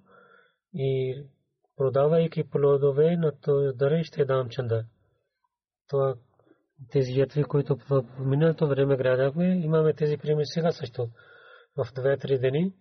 [0.74, 1.22] и
[1.78, 4.86] продавайки плодове на този дърво ще дам чанда.
[5.88, 6.16] Това
[6.92, 11.10] тези ятви, които в миналото време градахме, имаме тези примери сега също.
[11.78, 12.74] В две-три дни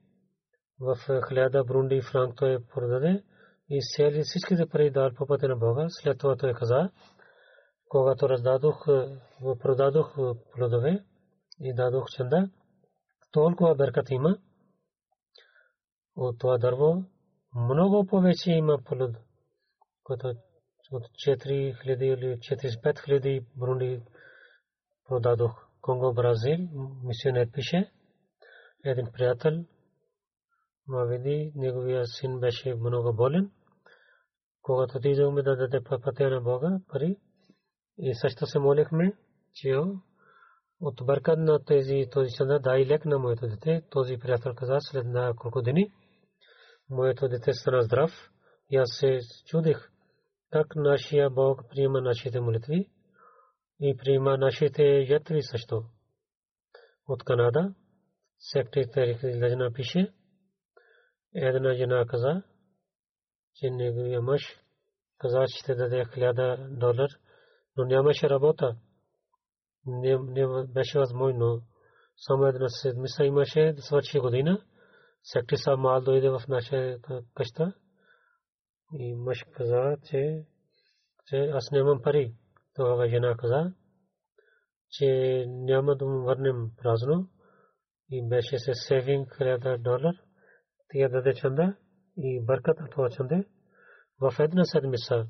[0.81, 0.97] в
[1.29, 3.22] хиляда брунди франк той продаде
[3.70, 5.87] и сели всичките пари дал по пътя на Бога.
[5.89, 6.91] След това той каза,
[7.89, 8.86] когато раздадох,
[9.59, 10.16] продадох
[10.53, 11.05] плодове
[11.61, 12.51] и дадох чанда,
[13.32, 14.39] толкова беркат има
[16.16, 17.05] от това дърво,
[17.55, 19.16] много повече има плод,
[20.03, 20.34] което
[20.93, 24.03] от 4000 или 45 хиляди брунди
[25.09, 25.64] продадох.
[25.80, 26.59] Конго, Бразил,
[27.05, 27.93] мисионер пише,
[28.84, 29.64] един приятел,
[30.89, 33.51] Мавиди, неговия син беше много болен.
[34.62, 37.16] Когато отидохме да даде пътя на Бога пари,
[37.99, 39.12] и също се молихме,
[39.55, 39.74] че
[40.80, 43.82] от бъркат на тези този чанда дай лек на моето дете.
[43.90, 45.92] Този приятел каза след няколко дни,
[46.90, 48.11] моето дете стана здрав.
[48.70, 49.90] И аз се чудих
[50.51, 52.90] как нашия Бог приема нашите молитви
[53.80, 55.84] и приема нашите ятви също.
[57.09, 57.74] От Канада,
[58.38, 60.12] секретар Лежна пише,
[61.34, 62.42] една жена каза,
[63.55, 64.42] че неговия мъж
[65.18, 67.09] каза, че ще даде хиляда долар,
[67.79, 68.76] но нямаше работа.
[69.87, 71.62] Не, не беше възможно.
[72.16, 74.62] Само една седмица имаше да свърши година.
[75.22, 77.72] Секти са мал дойде в нашата къща.
[78.93, 80.47] И мъж каза, че,
[81.26, 82.35] че аз нямам пари.
[82.74, 83.72] Тогава жена каза,
[84.91, 87.29] че няма да му върнем празно.
[88.11, 90.14] И беше се сейвинг хиляда долар
[90.89, 91.76] тия даде чанда
[92.16, 93.45] и бърката това чанде
[94.20, 95.26] в една седмица,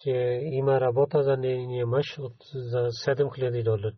[0.00, 3.92] че има работа за нейния мъж от за 7000 долара.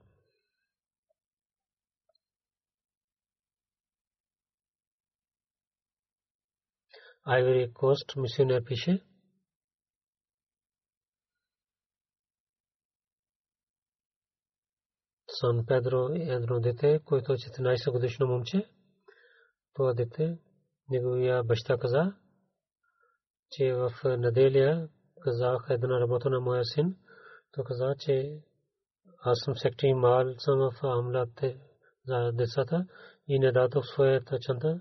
[7.26, 9.05] Ivory Coast мисионер пише
[15.30, 18.70] Сан Педро едно дете, което е 14 годишно момче,
[19.74, 20.38] това дете,
[20.90, 22.14] неговия баща каза,
[23.51, 24.88] че в неделя
[25.21, 26.97] казах една работа на моя син.
[27.53, 28.41] Той каза, че
[29.23, 31.61] аз съм сектори мал съм в амлате
[32.07, 32.87] за децата
[33.29, 34.81] и не дадох своята чанта,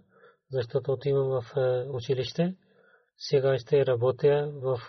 [0.52, 1.44] защото отивам в
[1.90, 2.56] училище.
[3.18, 4.80] Сега ще работя в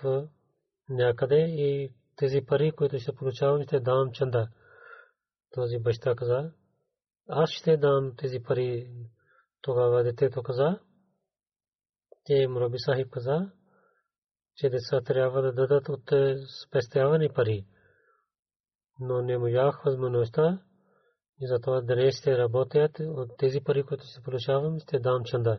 [0.89, 4.49] някъде и тези пари, които ще получавам, ще дам чанда.
[5.51, 6.53] Този баща каза,
[7.29, 8.91] аз ще дам тези пари
[9.63, 10.79] тогава детето каза,
[12.27, 13.51] че Мураби Сахиб каза,
[14.59, 16.13] че деца трябва да дадат от
[16.67, 17.67] спестявани пари.
[19.01, 20.63] Но не можах възможността
[21.41, 25.59] и затова днес ще работят от тези пари, които се получавам, ще дам чанда.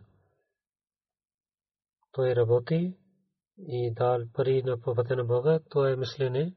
[2.12, 2.96] Той работи
[3.58, 6.54] и дал пари на пътя на Бога, то е мислене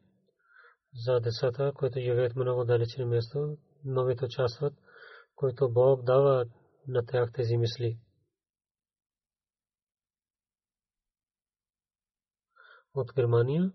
[1.06, 4.74] за децата, които живеят много далечни место, новите участват,
[5.36, 6.46] които Бог дава
[6.88, 8.00] на тях тези мисли.
[12.96, 13.72] От Германия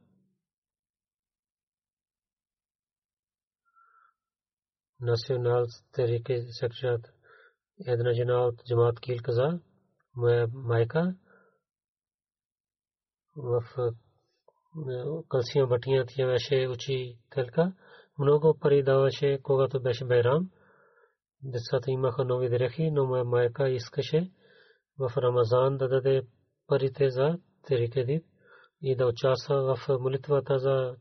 [5.00, 7.10] национал терике секретар
[7.86, 9.60] една жена от джамаат Кил каза,
[10.16, 11.14] моя майка
[13.36, 13.62] в
[15.28, 17.72] калсия батия тя беше учителка,
[18.18, 20.50] много пари даваше, когато беше Байрам.
[21.42, 24.30] Децата имаха нови дрехи, но моя майка искаше
[24.98, 26.22] в Рамазан да даде
[26.66, 28.24] парите за Терикедит
[28.82, 30.96] и да участва в молитвата за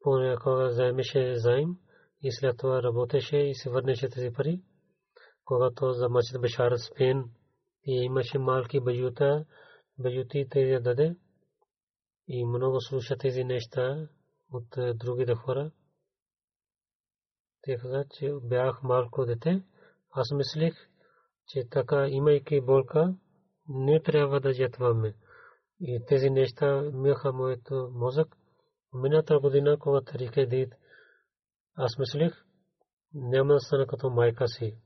[0.00, 1.76] понякога заемеше заем
[2.22, 4.60] и след това работеше и се върнеше тези пари.
[5.44, 7.24] Когато за Масjid Башар Спин
[7.86, 9.44] и имаше малки баюта,
[9.98, 11.16] баюти те даде
[12.28, 14.08] и много слуша тези неща
[14.52, 15.70] от другите хора.
[17.62, 19.62] Те каза, че бях малко дете.
[20.10, 20.74] Аз мислих,
[21.48, 23.14] че така, имайки болка,
[23.68, 25.14] не трябва да ятваме.
[25.80, 28.36] И тези неща миха моето мозък.
[28.92, 30.74] Мината година, когато Рике Дид,
[31.74, 32.44] аз мислих,
[33.14, 34.78] няма да стана като майка си.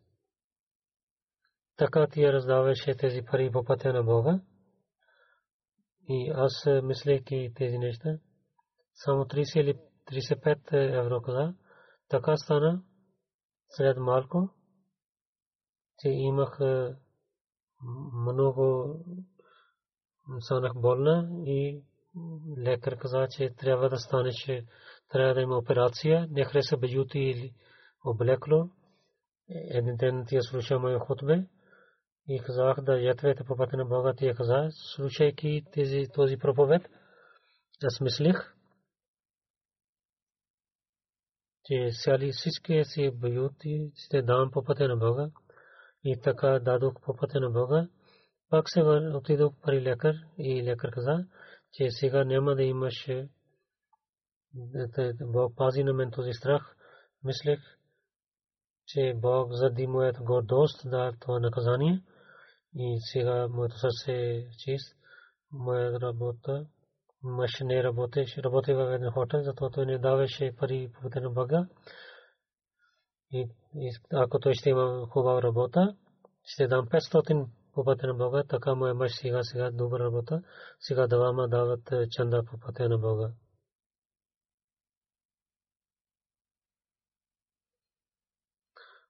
[1.77, 4.41] Така ти я раздаваше тези пари по пътя на Бога.
[6.09, 8.19] И аз мислейки тези неща,
[8.95, 9.75] само 30 или
[10.11, 11.55] 35 евро каза,
[12.09, 12.83] така стана
[13.69, 14.51] след малко,
[15.99, 16.59] че имах
[18.13, 18.97] много
[20.41, 21.83] станах болна и
[22.59, 24.65] лекар каза, че трябва да стане, че
[25.09, 26.27] трябва да има операция.
[26.31, 27.55] Не хареса бежути или
[28.05, 28.71] облекло.
[29.49, 31.47] Един ден тия слуша моя хутбе
[32.29, 34.15] и казах да ятвете по пътя на Бога.
[34.17, 36.83] Тия каза, слушайки тези, този проповед,
[37.85, 38.55] аз мислих,
[41.65, 45.31] че сяли всички си баюти ще дам по пътя на Бога.
[46.05, 47.89] И така дадох по пътя на Бога.
[48.51, 51.25] Пак се отидох при лекар и лекар каза,
[51.73, 53.09] че сега няма да имаш
[55.21, 56.77] Бог пази на мен този страх.
[57.25, 57.61] Мислех,
[58.87, 62.03] че Бог зади моят гордост да това наказание
[62.75, 64.97] и сега моето сърце е чист.
[65.53, 66.67] Моя работа
[67.23, 71.67] мъж не работеше, работи в един хотел, затова той не даваше пари по на Бога.
[73.33, 73.49] И,
[74.13, 75.97] ако той ще има хубава работа,
[76.45, 80.43] ще дам 500 по пътя на Бога, така моя мъж сега сега добра работа,
[80.81, 83.33] сега давама дават чанда по пътя на Бога.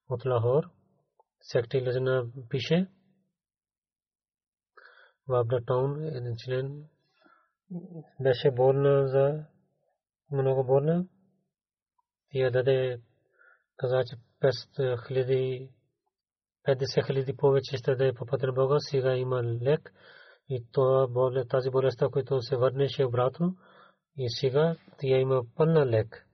[0.09, 0.71] от Лахор,
[1.41, 2.87] секти Лазина пише,
[5.29, 6.85] в Таун, един член
[8.21, 9.45] беше болна за
[10.31, 11.07] много болна.
[12.33, 13.01] Тя даде
[13.77, 15.71] каза, че 5 хиляди
[16.67, 19.93] 50 хиляди повече ще даде по пътя Бога, сега има лек
[20.49, 23.57] и това боле, тази болестта, която се върнеше обратно
[24.17, 26.29] и сега тя има пълна лек.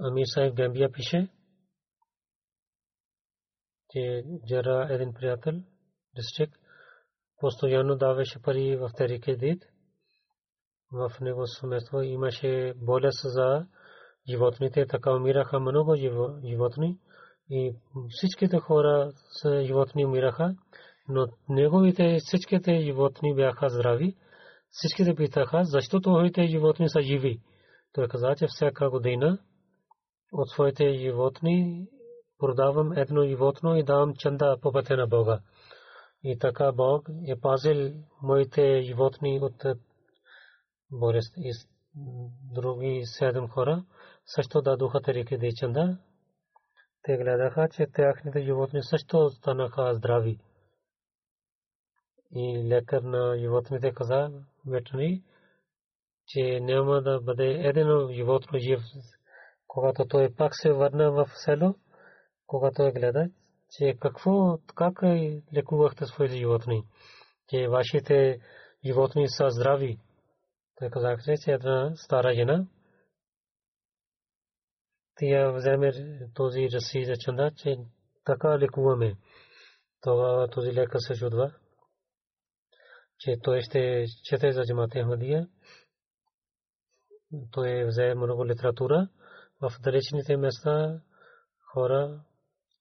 [0.00, 1.28] Амир Сайф Гамбия пише,
[3.90, 5.52] че Джара един приятел,
[6.14, 6.54] дистрикт,
[7.40, 9.64] постоянно даваше пари в Терике Дид.
[10.92, 13.66] В него семейство имаше болест за
[14.30, 15.96] животните, така умираха много
[16.44, 16.98] животни
[17.50, 17.74] и
[18.10, 20.54] всичките хора с животни умираха,
[21.08, 24.16] но неговите всичките животни бяха здрави.
[24.70, 27.40] Всичките питаха, защо твоите животни са живи.
[27.92, 29.38] Той каза, че всяка година
[30.32, 31.86] от своите животни
[32.38, 35.40] продавам едно животно и давам чанда по пътя на Бога.
[36.22, 37.92] И така Бог е пазил
[38.22, 39.62] моите животни от
[40.92, 41.34] болест.
[41.36, 41.52] И
[42.54, 43.84] други седем хора
[44.26, 45.98] също дадоха тарики дечанда.
[47.02, 50.38] Те гледаха, че тяхните животни също станаха здрави.
[52.30, 54.30] И лекар на животните каза,
[54.66, 55.20] ветеринар,
[56.26, 58.80] че няма да бъде едно животно жив,
[59.66, 61.74] когато той пак се върна в село,
[62.46, 63.30] когато е гледа,
[63.70, 65.02] че какво, как
[65.54, 66.82] лекувахте своите животни,
[67.48, 68.40] че вашите
[68.84, 69.98] животни са здрави.
[70.78, 72.66] Той казах, че една стара жена,
[75.18, 75.92] тя вземе
[76.34, 77.76] този раси за чанда, че
[78.24, 79.16] така лекуваме.
[80.00, 81.54] Това този лекар се чудва,
[83.18, 85.48] че той ще чете за джамата Ахмадия.
[87.50, 89.08] Той взе много литература
[89.60, 91.00] в далечните места
[91.72, 92.24] хора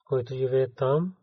[0.09, 1.15] които живеят там.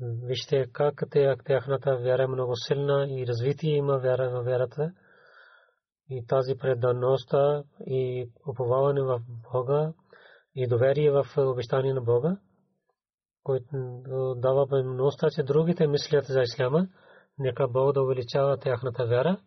[0.00, 1.02] Вижте как
[1.44, 4.92] тяхната вяра е много силна и развитие има вяра в вярата.
[6.10, 9.20] И тази предаността и уповаване в
[9.52, 9.92] Бога
[10.54, 12.36] и доверие в обещание на Бога,
[13.42, 13.66] който
[14.36, 16.88] дава възможността, че другите мислят за Исляма,
[17.38, 19.38] нека Бог да увеличава тяхната вяра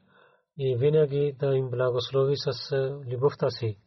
[0.58, 2.76] и винаги да им благослови с
[3.12, 3.78] любовта си.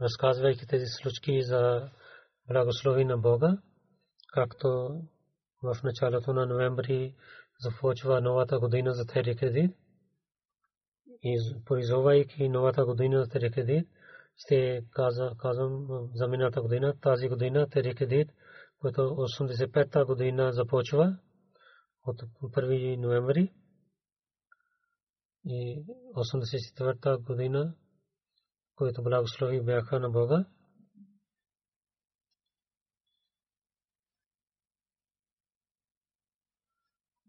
[0.00, 1.90] Разказвайки тези случки за
[2.48, 3.58] благослови на Бога,
[4.32, 5.00] както
[5.62, 7.14] в началото на ноември
[7.60, 9.76] започва новата година за Тери Кредит.
[11.22, 13.88] и призовайки новата година Терекедит,
[14.36, 14.84] ще
[15.38, 18.28] казвам за миналата година, тази година Терекедит,
[18.80, 21.18] което 85-та година започва
[22.06, 23.52] от 1 ноември
[25.46, 25.84] и
[26.14, 27.74] 84-та година,
[28.76, 30.44] които благослови бяха на Бога.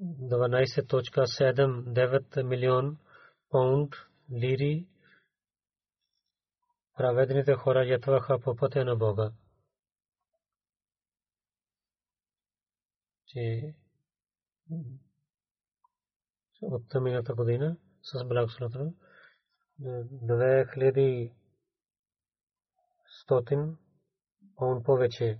[0.01, 2.97] 12.79 милион
[3.49, 3.93] паунд
[4.31, 4.87] лири
[6.97, 9.31] праведните хора ятваха по пътя на Бога.
[13.25, 13.75] Че
[16.61, 19.04] от миналата година с благословението
[19.79, 21.31] 2100
[24.55, 25.39] паунд повече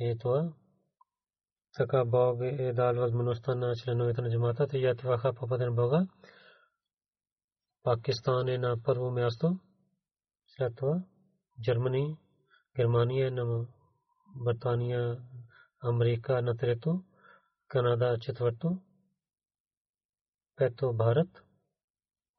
[0.00, 0.52] е това.
[1.76, 6.06] Така Бог е дал възможността на членовете на джамата да ятваха по пътя на Бога.
[7.82, 9.58] Пакистан е на първо място.
[10.46, 11.02] След това
[11.64, 12.16] Германия,
[12.76, 13.66] Германия на
[14.36, 15.22] Британия,
[15.82, 17.04] Америка на трето,
[17.68, 18.82] Канада четвърто,
[20.56, 21.45] пето Бхарат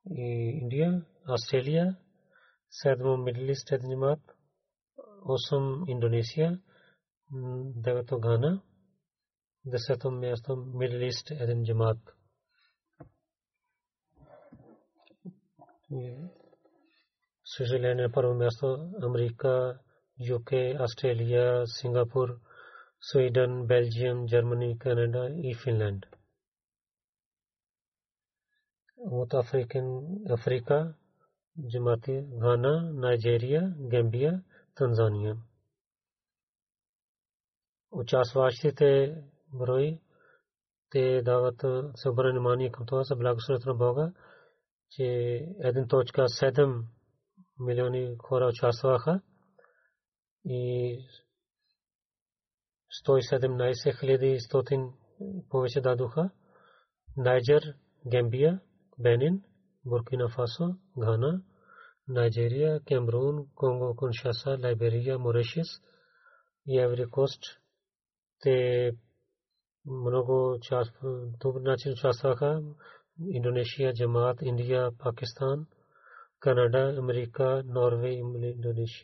[0.10, 0.88] انڈیا،
[1.34, 1.84] آسٹریلیا
[2.74, 4.20] سیدمو مڈل ایسٹ تنظیمات
[5.30, 6.50] اوسم انڈونیشیا،
[7.86, 8.52] دعوت و گانا
[9.66, 11.32] دستم میاستم مڈل ایسٹ
[11.68, 12.00] جماعت۔
[17.46, 18.70] سوئٹزرلینڈ پرو میاستو
[19.08, 19.56] امریکہ،
[20.18, 21.46] یو کے، آسٹریلیا،
[21.78, 22.30] سنگاپور،
[23.12, 26.06] سویڈن، بیلجیم، جرمنی، کینیڈا ای فن لینڈ
[29.12, 29.34] От
[30.30, 30.94] Африка,
[31.70, 34.44] джамати Гана, Найджерия, Гамбия,
[34.76, 35.38] Танзания.
[37.92, 39.22] Участващите
[39.54, 40.02] брой
[40.90, 44.14] те дават събране внимание към това за благословението на Бога,
[44.92, 46.84] че 1.7
[47.60, 49.22] милиони хора участваха
[50.46, 51.00] и
[53.08, 54.94] 117 хиляди стотин
[55.50, 56.30] повече дадоха.
[57.18, 58.62] Найджер, Гамбия,
[58.98, 59.44] Бенин,
[59.86, 61.44] Буркина Фасо, Гана,
[62.08, 65.82] Найджерия, Кемрун, Конго, Коншаса, Лайберия, Моришес
[66.66, 67.42] и Еври Кост.
[68.42, 68.92] Те
[69.86, 70.92] много част,
[71.40, 72.62] добър начин участваха.
[73.20, 75.68] Индонезия, Джамаат, Индия, Пакистан,
[76.40, 78.24] Канада, Америка, Норвей и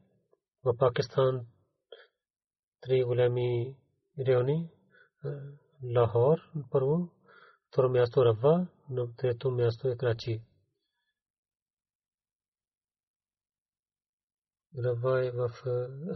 [0.64, 1.46] В Пакистан
[2.80, 3.76] три големи
[4.18, 4.70] райони.
[5.96, 6.38] Лахор
[6.70, 7.10] първо,
[7.68, 10.42] второ място Рава, на трето място е Крачи.
[14.78, 15.50] Рава е в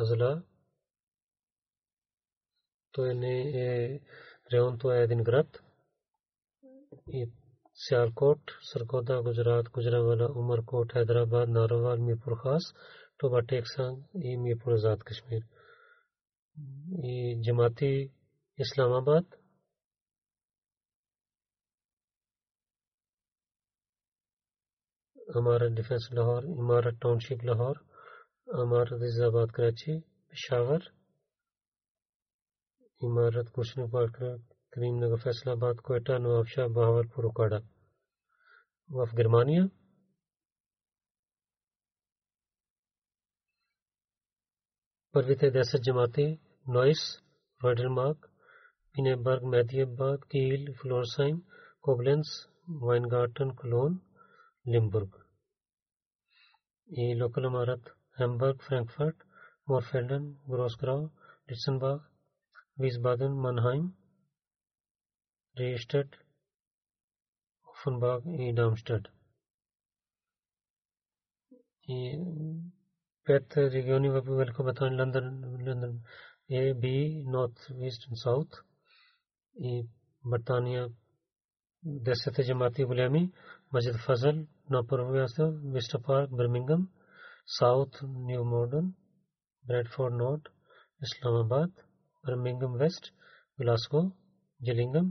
[0.01, 0.43] Азла.
[2.93, 4.01] Той не е
[4.53, 5.63] район, той е един град.
[7.09, 12.65] سیالکوٹ سرگودا گجرات گوجرانوالہ عمر کوٹ حیدرآباد نارووال میرپور خاص
[13.19, 13.93] ٹوبا ٹیکسان
[14.23, 15.43] ای میرپور آزاد کشمیر۔
[17.03, 17.93] ای جماعتی
[18.59, 19.25] اسلام آباد۔
[25.37, 27.77] امارت ڈیفینس لاہور امارت ٹاؤن شپ لاہور
[28.61, 29.95] امارت عزیز آباد، کراچی،
[30.29, 30.81] پشاور،
[33.01, 34.23] عمارت کشن پارک
[34.73, 37.59] کریم نگر فیصل آباد، کوئٹہ، نواب شاہ، بہاول پور اکاڑا
[38.91, 39.63] وف گرمانیہ۔
[45.15, 46.31] پروت دہشت جماعتیں
[47.99, 48.27] مارک
[48.91, 51.37] پینے برگ مہدی آباد کیل، فلورسائن
[51.85, 52.29] کوبلنس
[52.83, 53.93] وائن گارٹن کلون،
[54.67, 55.13] لمبرگ۔
[56.89, 57.89] یہ لوکل عمارت
[58.21, 59.17] ہیمبرگ، فرینکفرٹ،
[59.69, 61.07] مورفیلڈن گروسکراؤ
[61.47, 61.99] ڈٹسن باغ
[62.81, 63.87] ویز بادن منہائم
[65.59, 66.17] رجسٹرڈ
[67.69, 68.19] اوفن باغ
[68.57, 69.09] ڈامسٹڈ
[73.27, 75.27] пет региони в Великобритания, Лондон,
[75.61, 76.03] Лондон,
[76.51, 78.53] A, B, North, East and South.
[79.57, 79.83] И
[80.25, 80.89] Британия,
[82.05, 83.25] 10 جماعتی غلامی
[83.73, 84.39] مسجد فضل
[84.71, 85.45] نوپرویاسو
[85.75, 86.85] وسٹا پارک برمنگم
[87.49, 88.91] ساؤتھ نیو مارڈن
[89.65, 90.49] بریڈفورڈ نارتھ
[91.01, 91.69] اسلام آباد
[92.25, 93.11] برمنگم ویسٹ
[93.59, 94.01] گلاسکو
[94.61, 95.11] جلنگم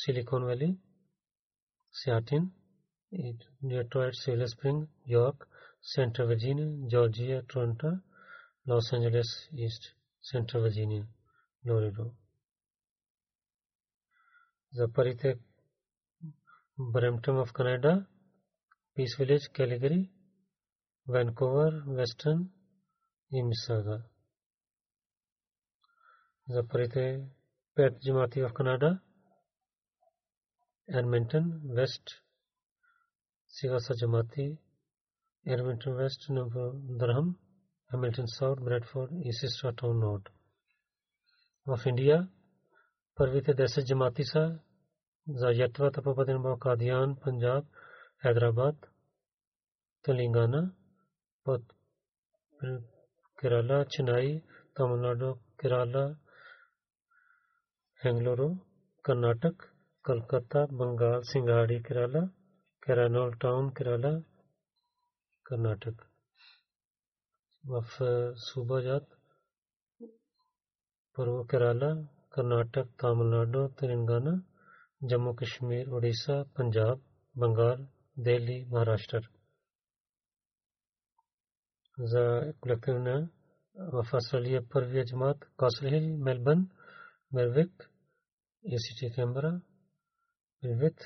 [0.00, 0.70] سلیکون ویلی
[1.94, 2.44] سیاٹن
[3.70, 5.44] ڈیٹرائٹ سیل اسپرنگ یارک
[5.86, 7.90] سینٹر ورجینیا جارجیا ٹورنٹا
[8.68, 9.82] لاس اینجلس ایسٹ
[10.24, 11.02] سینٹر ورجینیا
[11.64, 12.08] لوریڈو
[14.72, 15.26] زپریت
[16.78, 17.94] برمپٹن آف کینیڈا
[18.96, 20.02] پیس ولیج کیلیگری
[21.06, 22.42] وینکوور ویسٹرن
[23.30, 23.98] ایمساگا
[26.46, 26.94] زپریت
[27.76, 28.90] پیٹ جماعتی آف کینیڈا
[30.92, 32.22] джамати в Канада, Edmonton, West,
[33.48, 34.58] сега са джамати,
[35.46, 36.30] Edmonton West,
[36.98, 37.34] Durham,
[37.92, 40.30] Hamilton South, Bradford и Sistertown North.
[41.66, 42.28] В Индия
[43.14, 44.60] първите 10 джамати са
[45.28, 47.64] за ятвата по пътен в Кадиян, Панджаб,
[48.22, 48.76] Хайдрабад,
[50.02, 50.74] Телангана,
[51.44, 51.62] под
[53.40, 53.86] Керала,
[60.04, 62.22] کلکتہ، بنگال، سنگاڑی کرالا
[62.82, 64.12] کرانول ٹاؤن کرالا
[65.46, 65.96] کرناٹک۔
[67.64, 67.92] وف
[68.46, 69.06] صوبہ جات
[71.14, 71.90] پرو کرالا
[72.32, 74.34] کرناٹک، تامل ناڈو، تلنگانہ،
[75.08, 76.96] جموں کشمیر، اڑیسہ، پنجاب،
[77.40, 77.78] بنگال،
[78.24, 79.22] دہلی، مہاراشٹر۔
[83.94, 86.60] وف آسٹریلیا پرویہ جماعت کاسل ہل میلبرن
[87.34, 87.74] میروک
[88.64, 89.52] اے سی ٹی کیمبرا
[90.62, 91.02] وتھ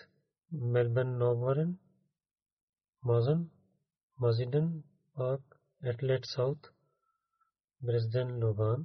[0.73, 1.71] میلبن نوبرن
[3.03, 3.43] مازن
[4.19, 4.67] مازیڈن
[5.17, 6.67] پارک ایٹلیٹ ساؤتھ
[7.81, 8.83] برسڈن لوبان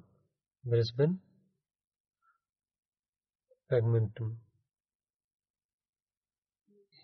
[0.64, 1.16] برسبن
[3.70, 4.30] پیگمنٹن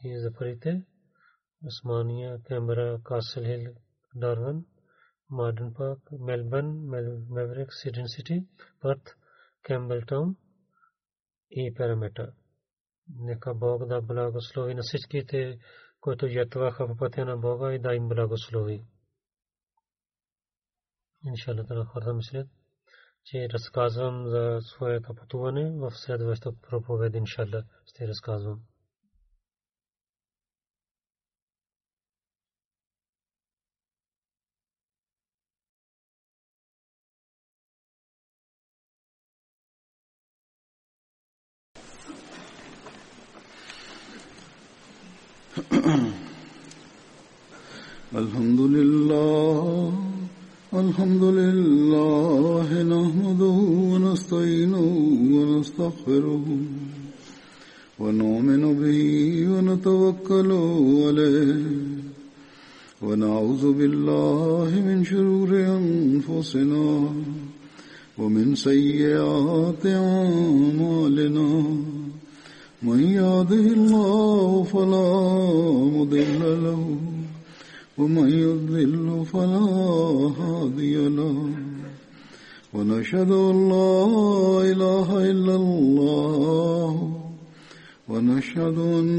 [0.01, 0.75] یہ ظفریتے
[1.61, 3.65] عثمانیہ کیمرا کاسل ہل
[4.13, 4.63] ڈارون
[5.29, 6.73] مارڈن پارک میلبن
[7.33, 8.39] میورک سڈن سٹی
[8.81, 9.09] پرتھ
[9.65, 10.33] کیمبل ٹاؤن
[11.51, 12.29] ای پیرامیٹر
[13.09, 15.59] Нека Бог да благослови на всичките,
[15.99, 18.85] които ятваха по пътя на Бога и да им благослови.
[21.25, 22.47] Иншалла тала хората мислят,
[23.23, 28.61] че разказвам за своето пътуване в следващото проповед, иншалла ще разказвам.
[83.05, 87.21] ونشهد أن لا إله إلا الله
[88.09, 89.14] ونشهد أن